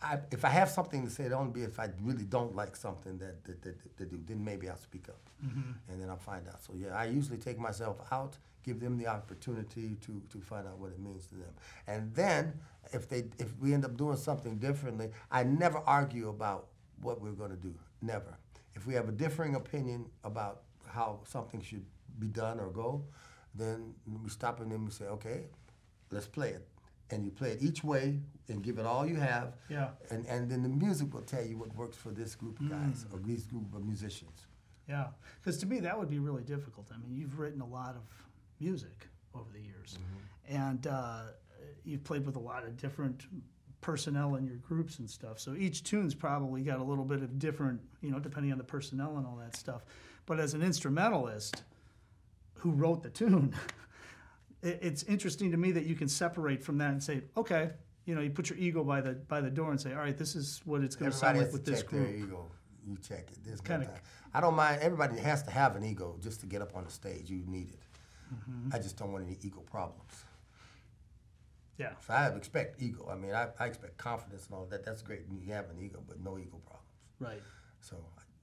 [0.00, 2.74] I, if I have something to say, it only be if I really don't like
[2.74, 4.20] something that that, that, that do.
[4.26, 5.72] Then maybe I'll speak up, mm-hmm.
[5.88, 6.62] and then I'll find out.
[6.62, 10.78] So yeah, I usually take myself out, give them the opportunity to to find out
[10.78, 11.52] what it means to them,
[11.86, 12.60] and then
[12.92, 16.68] if they if we end up doing something differently, I never argue about
[17.00, 17.74] what we're going to do.
[18.00, 18.38] Never.
[18.74, 21.84] If we have a differing opinion about how something should
[22.18, 23.04] be done or go,
[23.54, 25.44] then we stop and then we say, okay,
[26.10, 26.66] let's play it.
[27.10, 29.54] And you play it each way and give it all you have.
[29.68, 29.90] Yeah.
[30.10, 33.04] And, and then the music will tell you what works for this group of guys
[33.04, 33.14] mm.
[33.14, 34.46] or this group of musicians.
[34.88, 35.08] Yeah,
[35.40, 36.88] because to me that would be really difficult.
[36.92, 38.02] I mean, you've written a lot of
[38.66, 39.98] music over the years,
[40.48, 41.22] and uh,
[41.84, 43.24] you've played with a lot of different
[43.80, 45.40] personnel in your groups and stuff.
[45.40, 48.64] So each tune's probably got a little bit of different, you know, depending on the
[48.64, 49.82] personnel and all that stuff.
[50.26, 51.64] But as an instrumentalist
[52.54, 53.54] who wrote the tune,
[54.62, 57.70] it, it's interesting to me that you can separate from that and say, okay,
[58.04, 60.16] you know, you put your ego by the by the door and say, all right,
[60.16, 62.08] this is what it's going to sound like with this group.
[62.08, 62.46] ego.
[62.86, 63.38] You check it.
[63.44, 63.88] There's Kinda-
[64.34, 64.80] I don't mind.
[64.80, 67.30] Everybody has to have an ego just to get up on the stage.
[67.30, 67.78] You need it.
[68.32, 68.74] Mm-hmm.
[68.74, 70.24] I just don't want any ego problems.
[71.78, 71.92] Yeah.
[72.06, 73.08] So I expect ego.
[73.10, 74.84] I mean, I, I expect confidence and all that.
[74.84, 75.26] That's great.
[75.28, 76.88] when You have an ego, but no ego problems.
[77.18, 77.42] Right.
[77.80, 77.96] So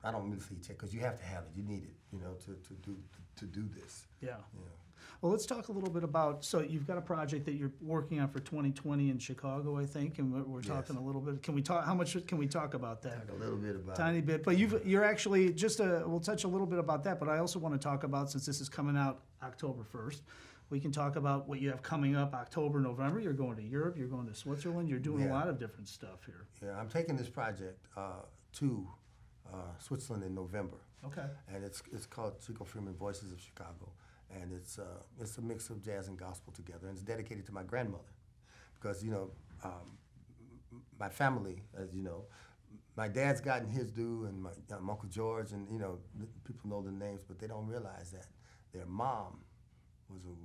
[0.04, 1.52] I don't really say check because you have to have it.
[1.56, 2.98] You need it, you know, to, to do
[3.38, 4.08] to, do this.
[4.22, 4.38] Yeah.
[4.54, 4.78] You know.
[5.22, 6.46] Well, let's talk a little bit about.
[6.46, 10.20] So you've got a project that you're working on for 2020 in Chicago, I think,
[10.20, 10.68] and we're, we're Yes.
[10.68, 11.42] talking a little bit.
[11.44, 11.86] Can we talk?
[11.86, 13.28] How much can we talk about that?
[13.28, 13.96] Talk a little bit about.
[13.96, 16.04] Tiny bit, but you've you're actually just a.
[16.06, 18.46] We'll touch a little bit about that, but I also want to talk about since
[18.46, 20.22] this is coming out October 1st.
[20.70, 23.20] We can talk about what you have coming up October, November.
[23.20, 23.98] You're going to Europe.
[23.98, 24.88] You're going to Switzerland.
[24.88, 25.34] You're doing a Yeah.
[25.34, 26.46] lot of different stuff here.
[26.62, 28.22] Yeah, I'm taking this project uh,
[28.54, 28.88] to
[29.52, 31.26] uh, Switzerland in November, Okay.
[31.52, 33.92] and it's it's called Chico Freeman Voices of Chicago,
[34.34, 37.54] and it's uh, it's a mix of jazz and gospel together, and it's dedicated to
[37.54, 38.14] my grandmother,
[38.76, 39.32] because you know,
[39.64, 39.98] um,
[41.00, 42.26] my family, as you know.
[42.96, 46.00] My dad's gotten his due, and my, uh, Uncle George, and you know,
[46.44, 48.28] people know the names, but they don't realize that
[48.74, 49.40] their mom
[50.10, 50.36] was a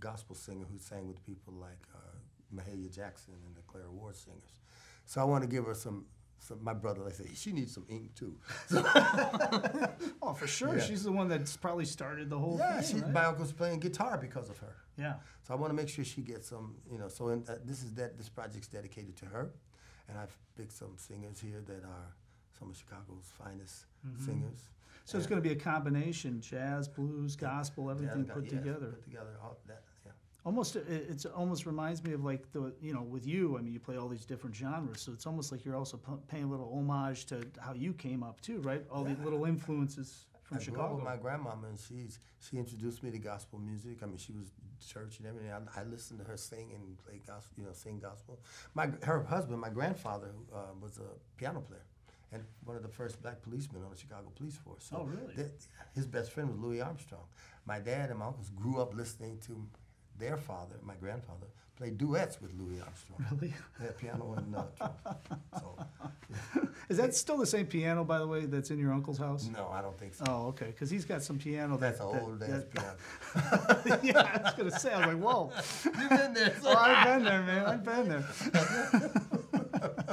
[0.00, 2.16] gospel singer who sang with people like uh,
[2.54, 4.60] Mahalia Jackson and the Clara Ward singers.
[5.04, 6.06] So I want to give her some,
[6.38, 8.36] some my brother, I say, she needs some ink too.
[8.68, 8.82] So,
[10.22, 10.76] Oh, for sure.
[10.76, 10.82] Yeah.
[10.84, 12.96] She's the one that's probably started the whole yeah, thing.
[12.98, 13.12] she, right?
[13.12, 14.74] my uncle's playing guitar because of her.
[14.96, 15.14] Yeah.
[15.42, 17.82] So I want to make sure she gets some, you know, so in, uh, this
[17.82, 19.50] is that this project's dedicated to her.
[20.08, 22.14] And I've picked some singers here that are
[22.58, 24.24] some of Chicago's finest Mm-hmm.
[24.26, 24.60] singers.
[25.04, 28.86] So it's going to be a combination: jazz, blues, gospel, everything Yeah, put yes, together.
[28.92, 29.87] Put together, all that, yeah.
[30.44, 33.58] Almost, it it's almost reminds me of like the you know with you.
[33.58, 36.12] I mean, you play all these different genres, so it's almost like you're also p-
[36.28, 38.82] paying a little homage to how you came up too, right?
[38.90, 39.24] All the Yeah.
[39.24, 40.94] little influences from I grew up Chicago.
[40.94, 44.02] with my grandmama, and she's she introduced me to gospel music.
[44.02, 44.50] I mean, she was
[44.86, 45.50] church and everything.
[45.50, 48.38] I, I listened to her sing and play gospel, you know, sing gospel.
[48.74, 51.84] My her husband, my grandfather, uh, was a piano player,
[52.32, 54.84] and one of the first black policemen on the Chicago Police Force.
[54.88, 55.34] So Oh, really?
[55.94, 57.26] his best friend was Louis Armstrong.
[57.66, 59.66] My dad and my uncles grew up listening to
[60.18, 61.46] their father, my grandfather,
[61.76, 63.24] played duets with Louis Armstrong.
[63.32, 63.54] Really?
[63.80, 65.16] Yeah, piano and uh, trumpet.
[65.60, 65.76] So,
[66.88, 69.48] Is that still the same piano, by the way, that's in your uncle's house?
[69.52, 70.24] no, I don't think so.
[70.28, 72.72] Oh, okay, because he's got some piano that, That's an that- old ass that-
[73.84, 74.00] piano.
[74.02, 75.52] yeah, I was gonna say, I was like, whoa.
[75.84, 76.54] You've been there.
[76.64, 77.66] Oh, I've been there, man.
[77.66, 78.26] I've been there.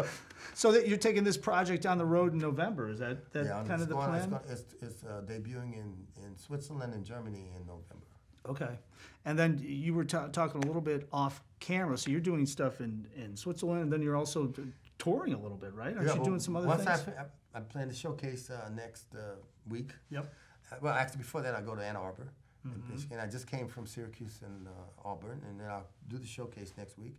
[0.53, 2.89] so that you're taking this project down the road in November?
[2.89, 4.39] Is that that yeah, kind of the going- plan?
[4.49, 5.93] It's, it's uh, debuting in,
[6.23, 8.04] in Switzerland and Germany in November.
[8.49, 8.77] Okay.
[9.25, 11.97] And then you were ta- talking a little bit off camera.
[11.97, 14.63] So you're doing stuff in, in Switzerland, and then you're also d-
[14.99, 15.95] touring a little bit, right?
[15.95, 17.03] Aren't Yeah, you well, doing some other once things?
[17.17, 17.25] I, I,
[17.55, 19.35] I'm planning to showcase uh, next uh,
[19.67, 19.91] week.
[20.11, 20.31] Yep.
[20.71, 22.27] Uh, well, actually, before that, I go to Ann Arbor,
[22.67, 22.89] Mm-hmm.
[22.89, 23.19] in Michigan.
[23.19, 24.71] I just came from Syracuse and uh,
[25.07, 27.15] Auburn, and then I'll do the showcase next week.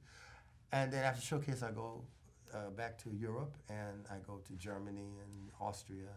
[0.72, 2.03] And then after showcase, I go
[2.53, 6.09] uh, back to Europe, and I go to Germany and Austria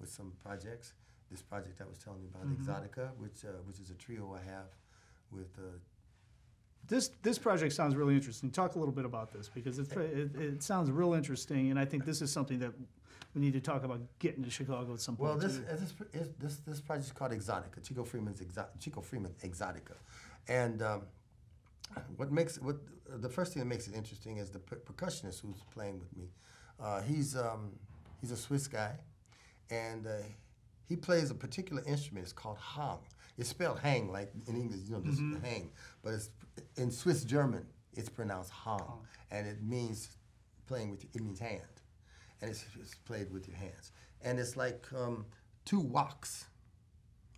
[0.00, 0.94] with some projects.
[1.30, 2.62] This project I was telling you about, Mm-hmm.
[2.70, 4.70] Exotica, which uh, which is a trio I have
[5.30, 5.62] with uh,
[6.86, 8.50] This this project sounds really interesting.
[8.50, 11.84] Talk a little bit about this because it's, it, it sounds real interesting, and I
[11.84, 12.72] think this is something that
[13.34, 15.28] we need to talk about getting to Chicago at some point.
[15.30, 17.82] Well, this this is, this this project is called Exotica.
[17.86, 19.96] Chico Freeman's Exo- Chico Freeman Exotica,
[20.48, 21.02] and um,
[22.16, 22.76] what makes what
[23.06, 26.30] the first thing that makes it interesting is the per- percussionist who's playing with me.
[26.80, 27.72] Uh, he's um,
[28.20, 28.92] he's a Swiss guy,
[29.68, 30.10] and uh,
[30.88, 32.24] he plays a particular instrument.
[32.24, 32.98] It's called hang.
[33.36, 35.70] It's spelled hang like in English, you know, just hang,
[36.02, 36.30] but it's
[36.76, 37.66] in Swiss German.
[37.94, 40.16] It's pronounced hang, and it means
[40.66, 41.04] playing with.
[41.14, 41.62] It means hand
[42.40, 43.92] and it's, it's played with your hands.
[44.22, 45.26] And it's like um,
[45.64, 46.44] two woks,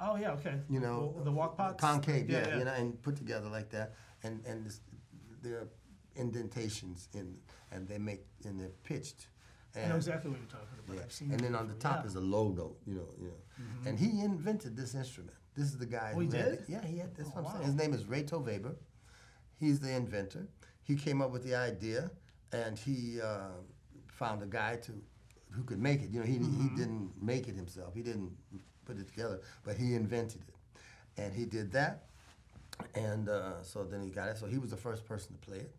[0.01, 0.55] oh yeah, okay.
[0.68, 1.80] you know, the wok pots.
[1.80, 2.59] concave, yeah, yeah.
[2.59, 3.94] you know, and put together like that.
[4.22, 4.80] And and this,
[5.42, 5.68] they're
[6.16, 7.36] indentations in,
[7.70, 9.26] and they make and they're pitched.
[9.77, 10.97] I know exactly what you're talking about.
[10.97, 11.03] Yeah.
[11.05, 12.07] I've seen And then on the top yeah.
[12.07, 13.89] is a low note, you know, you know.
[13.89, 15.35] And he invented this instrument.
[15.55, 16.12] This is the guy.
[16.14, 16.47] Oh, he who did?
[16.47, 16.64] it.
[16.68, 17.14] Yeah, he had.
[17.14, 17.66] That's Oh, what I'm saying.
[17.66, 18.75] His name is Reto Weber.
[19.59, 20.47] He's the inventor.
[20.83, 22.11] He came up with the idea,
[22.53, 23.49] and he uh,
[24.09, 24.93] found a guy to
[25.53, 26.11] who could make it.
[26.11, 26.62] You know, he Mm-hmm.
[26.68, 27.95] he didn't make it himself.
[27.95, 28.33] He didn't
[28.87, 30.55] put it together, but he invented it,
[31.23, 32.07] and he did that.
[32.95, 34.39] And uh, so then he got it.
[34.39, 35.75] So he was the first person to play it.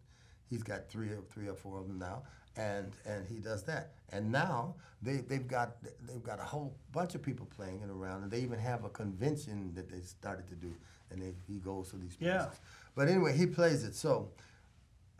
[0.49, 2.23] He's got three or three or four of them now,
[2.55, 3.91] and and he does that.
[4.11, 5.77] And now they they've got
[6.07, 8.89] they've got a whole bunch of people playing it around, and they even have a
[8.89, 10.73] convention that they started to do,
[11.09, 12.35] and they, he goes to these places.
[12.35, 12.49] Yeah.
[12.95, 13.95] But anyway, he plays it.
[13.95, 14.29] So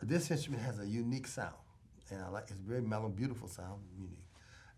[0.02, 1.54] this instrument has a unique sound,
[2.10, 4.18] and I like it's very mellow, beautiful sound, unique.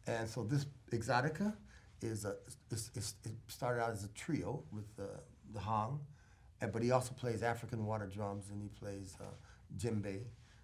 [0.07, 1.55] And so this Exotica
[2.03, 2.37] is a
[2.71, 5.05] it's, it's, it started out as a trio with uh,
[5.53, 6.01] the hong,
[6.61, 9.25] and, but he also plays African water drums and he plays uh,
[9.77, 10.21] djembe,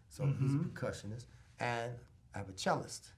[0.09, 1.24] so he's a percussionist.
[1.61, 1.92] And
[2.34, 3.08] I have a cellist,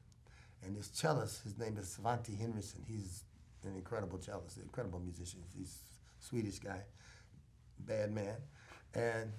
[0.64, 2.82] and this cellist, his name is Svante Henryson.
[2.86, 3.24] He's
[3.64, 5.40] an incredible cellist, an incredible musician.
[5.56, 5.78] He's
[6.20, 6.80] a Swedish guy,
[7.80, 8.36] bad man,
[8.94, 9.30] and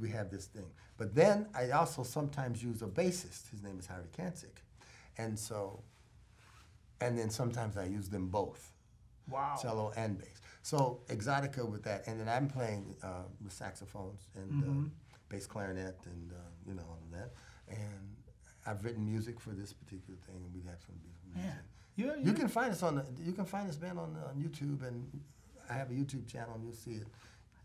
[0.00, 0.66] we have this thing.
[0.96, 3.50] But then I also sometimes use a bassist.
[3.50, 4.62] His name is Heiri Känzig,
[5.18, 5.82] and so,
[7.00, 8.72] and then sometimes I use them both,
[9.30, 9.58] Wow.
[9.60, 10.40] cello and bass.
[10.62, 14.84] So Exotica with that, and then I'm playing uh, with saxophones and Mm-hmm.
[14.84, 14.88] uh,
[15.28, 17.32] bass clarinet and uh, you know all of that.
[17.68, 18.11] And
[18.66, 21.54] I've written music for this particular thing, and we have had some beautiful music.
[21.96, 24.36] Man, you, You can find us on the, you can find us band on, on
[24.36, 25.04] YouTube, and
[25.68, 27.06] I have a YouTube channel, and you'll see it.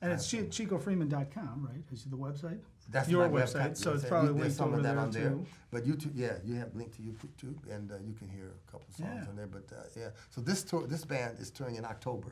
[0.01, 1.83] and it's chi- chicofreeman.com, right?
[1.91, 2.59] Is it the website?
[2.89, 5.11] That's your my website, so it's probably You- linked some over of that there on
[5.11, 5.29] there.
[5.29, 5.45] too.
[5.71, 8.87] But YouTube, yeah, you have linked to YouTube, and uh, you can hear a couple
[8.89, 9.29] of songs Yeah.
[9.29, 9.47] on there.
[9.47, 12.29] But uh, yeah, so this tour, this band is touring in October,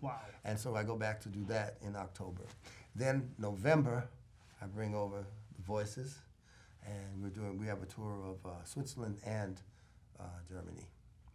[0.00, 0.20] Wow.
[0.44, 2.42] and so I go back to do that in October.
[2.94, 4.06] Then November,
[4.62, 5.24] I bring over
[5.56, 6.18] the Voices,
[6.86, 7.58] and we're doing.
[7.58, 9.60] We have a tour of uh, Switzerland and
[10.20, 10.86] uh, Germany,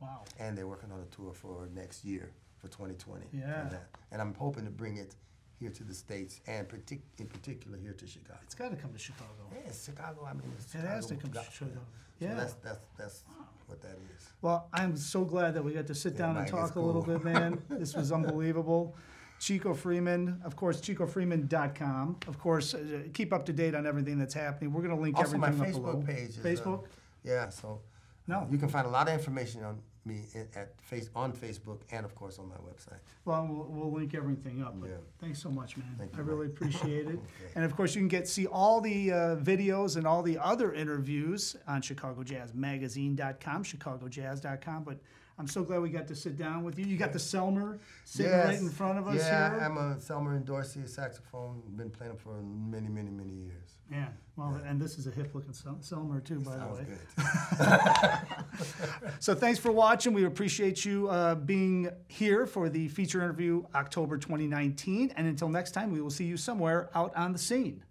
[0.02, 0.24] Wow.
[0.40, 3.26] and they're working on a tour for next year for 2020.
[3.34, 3.70] Yeah.
[4.12, 5.16] And I'm hoping to bring it
[5.60, 8.40] here to the states, and partic- in particular here to Chicago.
[8.44, 9.28] It's got to come to Chicago.
[9.54, 10.26] Yeah, Chicago.
[10.30, 11.44] I mean, it's It has to come to.
[11.52, 11.72] Chicago.
[12.20, 12.36] So Yeah.
[12.36, 13.24] that's that's that's
[13.68, 14.30] what that is.
[14.42, 16.80] Well, I'm so glad that we got to sit Yeah, down and talk it's a
[16.82, 17.62] little bit, man.
[17.70, 18.96] This was unbelievable.
[19.40, 22.18] Chico Freeman, of course, chicofreeman.com.
[22.28, 24.74] Of course, uh, keep up to date on everything that's happening.
[24.74, 25.94] We're going to link Also, my everything up below.
[25.96, 26.30] Facebook page.
[26.30, 26.86] Is, uh, Facebook?
[27.24, 27.80] yeah, so
[28.28, 28.48] No.
[28.52, 30.22] you can find a lot of information on me
[30.56, 33.00] at face on Facebook and of course on my website.
[33.26, 34.80] Well, we'll, we'll link everything up.
[34.80, 34.96] But Yeah.
[35.22, 35.94] Thanks so much, man.
[35.98, 36.56] Thank I you, really Mike.
[36.56, 37.16] appreciate it.
[37.16, 37.52] Okay.
[37.56, 40.74] And of course, you can get see all the uh, videos and all the other
[40.74, 44.84] interviews on ChicagoJazzMagazine.com, ChicagoJazz.com.
[44.84, 45.00] But
[45.40, 46.86] I'm so glad we got to sit down with you.
[46.86, 49.60] You got the Selmer sitting right in front of us yeah, here.
[49.62, 51.62] I'm a Selmer and Dorsey saxophone.
[51.78, 53.80] Been playing for many, many, many years.
[53.90, 56.86] Yeah, well, and this is a hip looking Sel- Selmer too, by the Sounds way.
[57.58, 58.66] good.
[59.20, 60.14] So thanks for watching.
[60.14, 65.14] We appreciate you uh, being here for the feature interview October 2019.
[65.16, 67.84] And until next time, we will see you somewhere out on the scene.